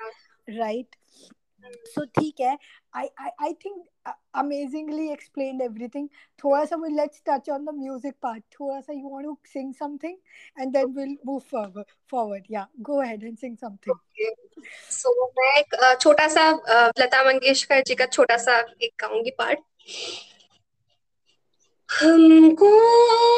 right 0.59 0.87
so 1.95 2.05
ठीक 2.19 2.41
है 2.41 2.57
I 2.95 3.55
think 3.63 3.87
uh, 4.07 4.13
amazingly 4.35 5.13
explained 5.13 5.63
everything 5.63 6.09
थोड़ा 6.45 6.65
सा 6.65 6.77
we'll 6.77 6.97
let's 6.97 7.21
touch 7.31 7.49
on 7.49 7.65
the 7.65 7.73
music 7.73 8.15
part 8.21 8.43
थोड़ा 8.61 8.81
सा 8.81 8.95
to 9.25 9.37
sing 9.45 9.73
something 9.73 10.17
and 10.57 10.73
then 10.73 10.95
we'll 10.95 11.17
move 11.25 11.45
forward 11.45 11.87
forward 12.09 12.45
yeah 12.49 12.67
go 12.83 13.01
ahead 13.01 13.23
and 13.23 13.39
sing 13.39 13.57
something 13.57 13.93
okay. 13.93 14.31
so 14.91 15.09
मैं 15.39 15.53
एक 15.61 15.99
छोटा 16.01 16.29
सा 16.29 16.51
लता 16.99 17.23
मंगेशकर 17.25 17.83
जी 17.87 17.95
का 17.95 18.07
छोटा 18.07 18.37
सा 18.37 18.59
एक 18.83 18.93
गाऊँगी 19.01 19.31
पार्ट 19.39 19.59
हमको 21.89 22.71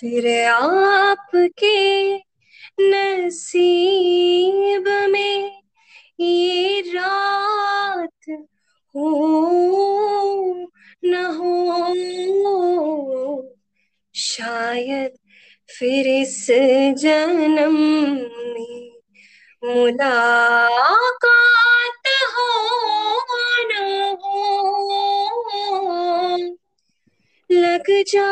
फिर 0.01 0.45
आपके 0.49 1.79
नसीब 2.81 4.46
फिर 15.79 16.09
इस 16.09 16.47
जन्म 16.99 17.75
में 18.55 18.91
मुलाकात 19.65 22.07
हो 22.07 22.51
न 23.71 23.73
हो। 24.23 24.39
लग 27.51 27.91
जा 27.91 28.31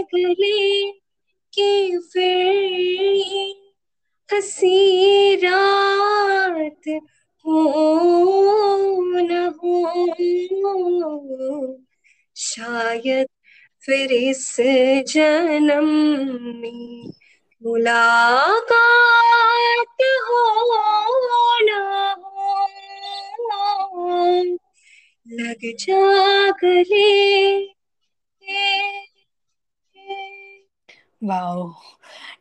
गले 0.00 0.92
की 1.54 1.98
फिर, 1.98 3.54
हसी 4.34 5.36
रात 5.36 6.88
हो 7.38 7.62
न 9.16 9.52
हो। 11.02 11.76
शायद 12.36 13.26
फिर 13.86 14.12
इस 14.12 14.56
जन्म 15.08 15.88
में 16.60 17.10
मुलाकात 17.62 18.66
हो 20.26 20.42
ना 21.62 21.80
हो 23.94 24.34
लग 25.26 25.64
जा 25.78 26.00
wow. 31.22 31.62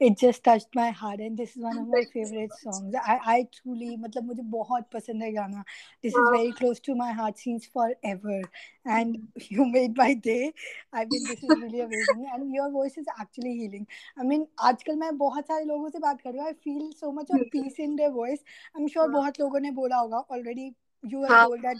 It 0.00 0.18
just 0.18 0.44
touched 0.44 0.74
my 0.74 0.90
heart 0.90 1.20
and 1.20 1.36
this 1.36 1.56
is 1.56 1.62
one 1.62 1.78
of 1.78 1.88
my 1.88 2.04
favorite 2.12 2.52
songs. 2.52 2.94
I, 2.94 3.18
I 3.24 3.48
truly 3.52 3.96
मतलब 3.96 4.24
मुझे 4.24 4.42
बहुत 4.50 4.88
पसंद 4.92 5.22
है 5.22 5.32
गाना. 5.34 5.64
This 6.02 6.14
is 6.14 6.28
very 6.30 6.52
close 6.52 6.80
to 6.80 6.94
my 6.94 7.12
heart 7.12 7.38
since 7.38 7.66
forever. 7.66 8.40
And 8.84 9.28
you 9.50 9.66
made 9.66 9.96
my 9.96 10.14
day. 10.14 10.52
I 10.92 11.04
mean 11.04 11.26
this 11.26 11.42
is 11.42 11.60
really 11.60 11.80
amazing 11.80 12.28
and 12.32 12.54
your 12.54 12.70
voice 12.70 12.96
is 12.98 13.06
actually 13.20 13.56
healing. 13.58 13.86
I 14.18 14.24
mean 14.24 14.46
आजकल 14.70 14.96
मैं 14.96 15.16
बहुत 15.18 15.46
सारे 15.46 15.64
लोगों 15.64 15.90
से 15.90 15.98
बात 15.98 16.20
कर 16.20 16.32
रही 16.32 16.40
हूँ. 16.40 16.48
I 16.48 16.54
feel 16.68 16.90
so 17.04 17.12
much 17.12 17.30
of 17.30 17.48
peace 17.50 17.78
in 17.78 17.96
their 17.96 18.10
voice. 18.10 18.44
I'm 18.76 18.88
sure 18.88 19.08
बहुत 19.08 19.40
लोगों 19.40 19.60
ने 19.60 19.70
बोला 19.80 19.96
होगा 19.96 20.26
already 20.30 20.74
you 21.12 21.18
were 21.20 21.34
told 21.40 21.62
that 21.62 21.76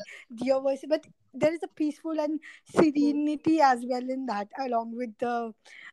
your 0.48 0.60
voice 0.60 0.84
but 0.88 1.06
there 1.34 1.52
is 1.52 1.62
a 1.62 1.68
peaceful 1.68 2.18
and 2.18 2.40
serenity 2.74 3.60
as 3.60 3.84
well 3.88 4.10
in 4.16 4.26
that 4.26 4.48
along 4.64 4.96
with 4.96 5.16
the 5.18 5.52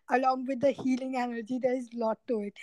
along 0.09 0.45
with 0.45 0.59
the 0.61 0.71
healing 0.71 1.17
energy 1.17 1.59
there 1.61 1.75
is 1.75 1.89
a 1.93 1.97
lot 1.97 2.17
to 2.27 2.41
it 2.41 2.53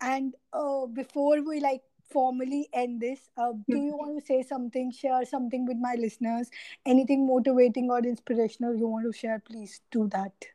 and 0.00 0.34
uh, 0.52 0.86
before 0.86 1.40
we 1.42 1.60
like 1.60 1.82
formally 2.10 2.68
end 2.72 3.00
this 3.00 3.20
uh, 3.38 3.52
do 3.68 3.76
you 3.76 3.96
want 3.96 4.18
to 4.18 4.24
say 4.24 4.42
something 4.42 4.90
share 4.92 5.24
something 5.24 5.64
with 5.66 5.76
my 5.76 5.94
listeners 5.98 6.50
anything 6.86 7.26
motivating 7.26 7.90
or 7.90 7.98
inspirational 7.98 8.74
you 8.74 8.86
want 8.86 9.06
to 9.06 9.12
share 9.12 9.40
please 9.50 9.80
do 9.90 10.08
that 10.08 10.52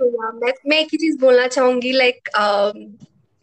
तो 0.00 0.06
मैं 0.10 0.52
मैं 0.70 0.78
एक 0.78 0.88
ही 0.92 0.98
चीज 0.98 1.18
बोलना 1.20 1.46
चाहूंगी 1.46 1.92
like 1.92 2.28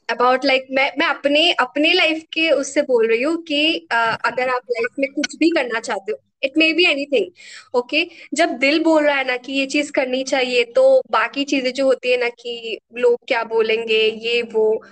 about 0.10 0.46
like 0.46 0.67
मैं 0.72 0.91
मैं 1.00 1.06
अपने 1.08 1.52
अपने 1.65 1.94
लाइफ 1.94 2.24
के 2.34 2.50
उससे 2.52 2.82
बोल 2.89 3.08
रही 3.08 3.22
हूँ 3.22 3.36
कि 3.44 3.88
uh, 3.94 4.17
अगर 4.32 4.50
आप 4.50 4.62
लाइफ 4.72 5.00
में 5.00 5.12
कुछ 5.13 5.36
भी 5.39 5.50
करना 5.50 5.80
चाहते 5.80 6.12
हो 6.12 6.17
it 6.42 6.57
may 6.59 6.72
be 6.72 6.85
anything 6.85 7.77
okay 7.77 8.05
जब 8.35 8.51
दिल 8.59 8.83
बोल 8.85 9.05
रहा 9.05 9.16
है 9.16 9.27
ना 9.27 9.37
कि 9.37 9.53
ये 9.53 9.66
चीज़ 9.66 9.92
करनी 9.92 10.22
चाहिए 10.25 10.64
तो 10.77 10.85
बाकी 11.11 11.44
चीज़ें 11.44 11.72
जो 11.72 11.87
होती 11.87 12.11
है 12.11 12.16
ना 12.16 12.29
कि 12.31 12.79
लोग 12.99 13.18
क्या 13.29 13.42
बोलेंगे, 13.44 14.03
ये, 14.03 14.42
वो, 14.44 14.83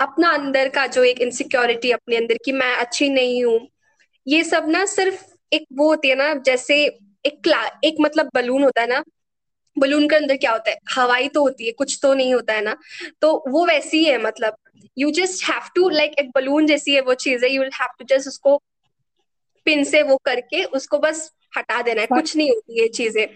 अपना 0.00 0.30
अंदर 0.32 0.68
का 0.68 0.86
जो 0.88 1.04
एक 1.04 1.20
इनसिक्योरिटी 1.20 1.90
अपने 1.92 2.16
अंदर 2.16 2.38
की 2.44 2.52
मैं 2.52 2.74
अच्छी 2.76 3.08
नहीं 3.10 3.44
हूँ, 3.44 3.58
ये 4.26 4.42
सब 4.44 4.68
ना 4.68 4.84
सिर्फ़ 4.86 5.24
एक 5.52 5.66
वो 5.72 5.88
होती 5.88 6.08
है 6.08 6.14
ना, 6.14 6.32
जैसे 6.36 6.84
एक 7.24 7.40
क्ला 7.44 7.62
एक 7.84 7.96
मतलब 8.00 8.30
बलून 8.34 8.62
होता 8.64 8.80
है 8.80 8.86
ना 8.88 9.02
बलून 9.76 10.08
के 10.08 10.16
अंदर 10.16 10.36
क्या 10.36 10.52
होता 10.52 10.70
है, 10.70 10.76
हवाई 10.96 11.28
तो 11.28 11.42
होती 11.42 11.66
है, 11.66 11.72
कुछ 11.72 11.98
तो 12.02 12.12
नहीं 12.14 12.34
होता 12.34 12.54
है 12.54 12.62
ना 12.64 12.76
तो 13.22 13.32
वो 13.48 13.64
वैसी 13.66 13.98
ही 13.98 14.04
है 14.04 14.18
मतलब। 14.22 14.56
You 14.96 15.10
just 15.12 15.44
have 15.44 15.68
to 15.76 15.88
like 15.90 16.12
एक 16.18 16.30
बलून 16.34 16.66
जैसी 16.66 16.94
है 16.94 17.00
वो 17.02 17.14
चीज़ 17.16 17.44
है 17.44 17.50
यू 17.52 17.62
हैव 17.64 17.88
टू 17.98 18.04
जस्ट 18.08 18.28
उसको 18.28 18.60
पिन 19.66 19.84
से 19.84 20.02
वो 20.02 20.16
करके 20.24 20.64
उसको 20.66 20.98
बस 20.98 21.30
हटा 21.56 21.80
देना 21.82 22.00
है। 22.00 22.06
कुछ 22.08 22.36
नहीं 22.36 22.50
होती 22.50 22.80
ये 22.80 22.86
चीज़ें। 22.88 23.26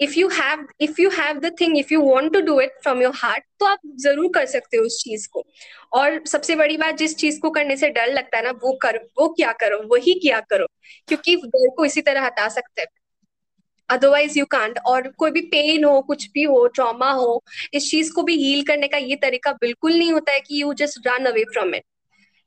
If 0.00 0.18
you 0.18 0.28
have 0.30 0.66
if 0.80 1.00
you 1.00 1.10
have 1.10 1.38
the 1.40 1.54
thing 1.60 1.78
if 1.78 1.92
you 1.92 2.00
want 2.04 2.32
to 2.32 2.40
do 2.42 2.60
it 2.60 2.72
from 2.82 3.02
your 3.02 3.12
heart 3.16 3.44
तो 3.60 3.66
आप 3.66 3.80
ज़रूर 4.02 4.30
कर 4.34 4.46
सकते 4.48 4.76
हो 4.76 4.84
उस 4.84 5.02
चीज़ 5.04 5.28
को। 5.32 5.44
और 5.92 6.20
सबसे 6.26 6.56
बड़ी 6.56 6.76
बात 6.76 6.96
जिस 6.96 7.16
चीज़ 7.16 7.38
को 7.40 7.50
करने 7.50 7.76
से 7.76 7.90
डर 7.90 8.12
लगता 8.12 8.36
है 8.38 8.44
ना 8.44 8.50
वो 8.62 8.72
कर 8.82 8.96
वो 9.18 9.28
क्या 9.34 9.52
करो 9.60 9.82
वही 9.88 10.14
क्या 10.20 10.40
करो 10.50 10.66
क्योंकि 11.08 11.36
डर 11.36 11.68
को 11.76 11.84
इसी 11.84 12.00
तरह 12.02 12.24
हटा 12.26 12.48
सकते 12.50 12.82
हैं। 12.82 12.88
अदरवाइज़ 13.88 14.38
यू 14.38 14.44
कांट 14.46 14.78
और 14.86 15.08
कोई 15.18 15.30
भी 15.30 15.40
पेन 15.46 15.84
हो 15.84 16.00
कुछ 16.02 16.28
भी 16.34 16.42
हो 16.42 16.66
ट्रॉमा 16.74 17.10
हो 17.12 17.42
इस 17.74 17.90
चीज़ 17.90 18.12
को 18.12 18.22
भी 18.22 18.36
हील 18.36 18.62
करने 18.64 18.88
का 18.88 18.96
ये 18.98 19.16
तरीका 19.22 19.52
बिल्कुल 19.60 19.92
नहीं 19.92 20.12
होता 20.12 20.32
है 20.32 20.40
कि 20.40 20.60
you 20.62 20.72
just 20.74 21.06
run 21.06 21.26
away 21.26 21.44
from 21.44 21.74
it 21.74 21.84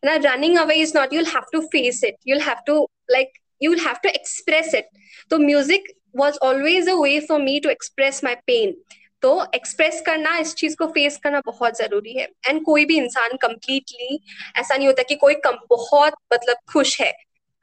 ना 0.05 0.15
running 0.23 0.57
away 0.57 0.75
is 0.81 0.97
not 0.97 1.13
you'll 1.13 1.25
have 1.25 1.45
to 1.53 1.61
face 1.73 2.03
it 2.03 2.15
you'll 2.27 2.41
have 2.41 2.63
to 2.67 2.83
like 3.11 3.39
you'll 3.63 3.81
have 3.81 3.99
to 4.01 4.11
express 4.17 4.73
it. 4.77 4.87
so 5.31 5.37
music 5.39 5.85
was 6.13 6.37
always 6.47 6.87
a 6.87 6.95
way 6.97 7.19
for 7.27 7.35
me 7.39 7.53
to 7.61 7.69
express 7.73 8.17
my 8.23 8.33
pain. 8.49 8.73
तो 9.23 9.29
express 9.55 10.01
करना 10.05 10.37
इस 10.37 10.53
चीज़ 10.55 10.75
को 10.75 10.87
face 10.87 11.17
करना 11.23 11.41
बहुत 11.45 11.77
ज़रूरी 11.77 12.13
है। 12.13 12.27
And 12.47 12.61
कोई 12.65 12.85
भी 12.85 12.97
इंसान 12.97 13.37
कंप्लीटली 13.41 14.19
ऐसा 14.57 14.75
नहीं 14.75 14.87
होता 14.87 15.03
कि 15.03 15.15
कोई 15.15 15.35
कम, 15.45 15.57
बहुत 15.69 16.13
मतलब 16.33 16.57
खुश 16.73 16.99
है। 17.01 17.11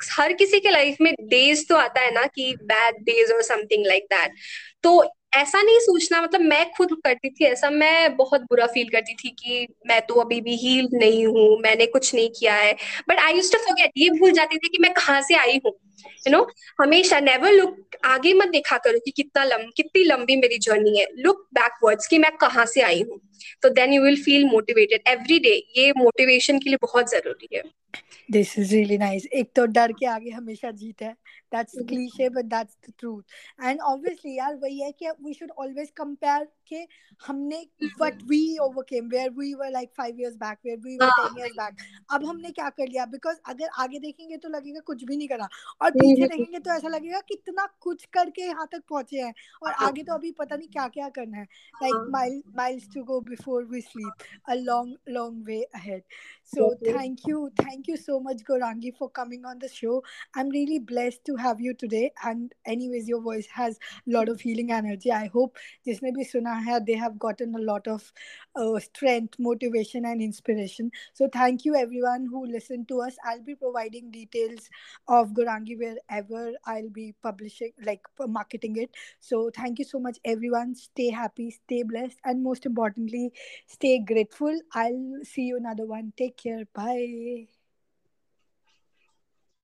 हर 0.01 0.33
किसी 0.33 0.61
के 0.61 0.71
लाइफ 0.71 0.97
में 1.01 1.13
डेज़ 1.21 1.67
तो 1.69 1.77
आता 1.77 2.01
है 2.01 2.15
ना 2.15 2.25
कि 2.27 2.55
बैड 2.63 3.03
डेज़ 3.05 3.33
और 3.33 3.43
समथिंग 3.43 3.87
लाइक 3.87 4.05
दैट 4.13 4.35
तो 4.83 4.99
ऐसा 5.33 5.61
नहीं 5.63 5.79
सोचना 5.79 6.21
मतलब 6.23 6.41
मैं 6.41 6.65
खुद 6.73 6.93
करती 7.05 7.31
थी, 7.31 7.45
ऐसा 7.45 7.71
मैं 7.71 8.17
बहुत 8.17 8.41
बुरा 8.43 8.67
फील 8.67 8.89
करती 8.89 9.15
थी 9.15 9.29
कि 9.39 9.67
मैं 9.89 10.01
तो 10.07 10.15
अभी 10.21 10.41
भी 10.41 10.57
हील 10.57 10.89
नहीं 10.95 11.25
हूँ, 11.27 11.59
मैंने 11.61 11.87
कुछ 11.87 12.15
नहीं 12.15 12.29
किया 12.31 12.55
है। 12.55 12.73
But 13.09 13.19
I 13.19 13.35
use 13.35 13.53
to 13.53 13.59
forget 13.59 13.93
ये 13.97 14.11
भूल 14.11 14.33
जाती 14.33 14.59
थी 14.59 14.69
कि 14.69 14.79
मैं 14.83 14.93
कहाँ 14.95 15.21
से 15.23 15.35
आई 15.37 15.61
हूँ 15.67 15.73
यू 16.27 16.33
नो 16.33 16.47
हमेशा 16.81 17.21
नेवर 17.21 17.53
लुक 17.53 17.97
आगे 18.05 18.33
मत 18.35 18.49
देखा 18.49 18.79
करो 18.79 18.99
कि 18.99 19.11
कितना 19.11 19.45
लंब 19.45 19.71
कितनी 19.77 20.05
लंबी 20.05 20.37
मेरी 20.37 20.59
जर्नी 20.59 20.99
है। 20.99 21.07
लुक 21.19 21.47
बैकवर्ड्स 21.55 22.07
कि 22.07 22.19
मैं 22.19 22.31
कहाँ 22.37 22.67
से 22.67 22.81
आई 22.81 23.03
हूँ। 23.03 23.21
तो 23.63 23.69
then 23.71 23.93
you 23.93 24.03
will 24.03 24.23
feel 24.23 24.45
motivated 24.47 25.09
every 25.09 25.39
day 25.41 25.57
ये 25.79 25.91
मोटिवेशन 25.99 26.59
के 26.59 26.71
लिए 26.71 26.79
बहुत 26.83 27.11
ज़रूरी 27.11 27.49
है। 27.55 27.63
दिस 28.31 28.59
इज़ 28.59 28.75
रियली 28.75 28.97
नाइस 28.99 29.27
एक 29.35 29.51
तो 29.57 29.65
डर 29.67 29.93
के 29.93 30.07
आगे 30.07 30.31
हमेशा 30.31 30.71
जीत 30.73 31.03
है। 31.03 31.13
That's 31.53 31.79
cliche 31.89 32.29
but 32.29 32.45
that's 32.47 32.77
the 32.87 32.93
truth 32.99 33.23
and 33.65 33.81
obviously 33.83 34.37
यार 34.37 34.55
वही 34.57 34.81
है 34.81 34.91
कि 34.93 35.09
वी 35.25 35.33
शुड 35.35 35.51
ऑलवेज 35.59 35.91
कंपेयर 35.97 36.45
के 36.69 36.87
हमने 37.21 37.57
what 37.83 38.23
we 38.29 38.57
overcame 38.63 39.09
where 39.09 39.31
we 39.31 39.53
were 39.55 39.71
like 39.71 39.91
5 40.01 40.21
years 40.21 40.35
back 40.37 40.59
where 40.67 40.79
we 40.79 40.97
were 40.97 41.11
10 41.19 41.39
years 41.39 41.53
back 41.53 41.83
अब 42.13 42.25
हमने 42.27 42.51
क्या 42.51 42.69
कर 42.69 42.89
लिया? 42.89 43.07
बिकॉज़ 43.07 43.37
अगर 43.47 43.69
आगे 43.79 43.99
देखेंगे 43.99 44.37
तो 44.37 44.49
लगेगा 44.49 44.81
कुछ 44.87 45.05
भी 45.05 45.17
नहीं 45.17 45.29
करा। 45.29 45.49
और 45.83 45.91
पीछे 45.91 46.27
देखेंगे 46.27 46.59
तो 46.59 46.71
ऐसा 46.71 46.89
लगेगा 46.89 47.21
कितना 47.29 47.67
कुछ 47.81 48.05
करके 48.13 48.43
यहाँ 48.43 48.69
तक 48.73 48.83
पहुँचे 48.91 49.21
हैं। 49.21 49.35
और 49.63 49.73
आगे 49.89 50.03
तो 50.03 50.15
अभी 50.15 50.31
पता 50.39 50.57
नहीं 50.57 50.69
क्या 50.69 50.87
क्या 50.89 51.09
करना 51.09 51.39
है। 51.39 51.45
Like 51.83 52.09
mile 52.11 52.43
miles 52.57 52.89
to 52.95 53.05
go 53.05 53.21
before 53.31 53.65
we 53.65 53.81
sleep. 53.81 54.27
A 54.49 54.57
long 54.57 54.97
long 55.09 55.45
way 55.47 55.67
ahead. 55.75 56.03
So 56.53 56.73
okay. 56.73 56.93
thank 56.93 57.27
you. 57.27 57.51
Thank 57.63 57.89
you 57.93 57.97
so 57.97 58.19
much 58.29 58.43
gorangi 58.49 58.93
for 58.97 59.09
coming 59.21 59.45
on 59.53 59.59
the 59.65 59.69
show. 59.69 60.03
I'm 60.35 60.49
really 60.57 60.79
blessed 60.93 61.25
to 61.27 61.37
have 61.37 61.61
you 61.61 61.75
today. 61.75 62.13
And 62.25 62.53
anyways 62.77 63.09
your 63.09 63.23
voice 63.29 63.47
has 63.61 63.79
a 64.09 64.11
lot 64.19 64.29
of 64.29 64.41
healing 64.49 64.73
energy. 64.81 65.13
I 65.13 65.27
hope 65.39 65.57
this. 65.87 66.01
bhi 66.01 66.27
suna 66.33 66.57
hai 66.69 66.81
they 66.91 66.99
have 67.05 67.19
gotten 67.27 67.55
a 67.61 67.65
lot 67.71 67.93
of 67.97 68.13
uh, 68.57 68.79
strength 68.89 69.39
motivation 69.49 70.11
and 70.13 70.27
inspiration. 70.29 70.91
So 71.23 71.29
thank 71.39 71.65
you 71.71 71.77
everyone 71.85 72.27
who 72.35 72.45
listened 72.57 72.89
to 72.95 73.01
us. 73.09 73.21
I'll 73.33 73.45
be 73.51 73.59
providing 73.67 74.11
details 74.19 74.69
of 75.19 75.33
gorangi 75.39 75.77
wherever 75.83 76.43
i'll 76.73 76.91
be 76.99 77.07
publishing 77.23 77.73
like 77.91 78.11
marketing 78.39 78.77
it. 78.85 78.91
So 79.21 79.51
thank 79.61 79.79
you 79.79 79.85
so 79.85 80.01
much 80.09 80.19
everyone. 80.25 80.75
Stay 80.75 81.11
happy 81.11 81.51
stay 81.51 81.83
blessed 81.83 82.19
and 82.25 82.43
most 82.43 82.67
importantly 82.67 83.20
stay 83.67 83.99
grateful. 84.01 84.55
I'll 84.73 85.21
see 85.25 85.43
you 85.51 85.57
another 85.57 85.87
one. 85.87 86.13
Take 86.17 86.37
care. 86.39 86.65
Bye 86.75 87.60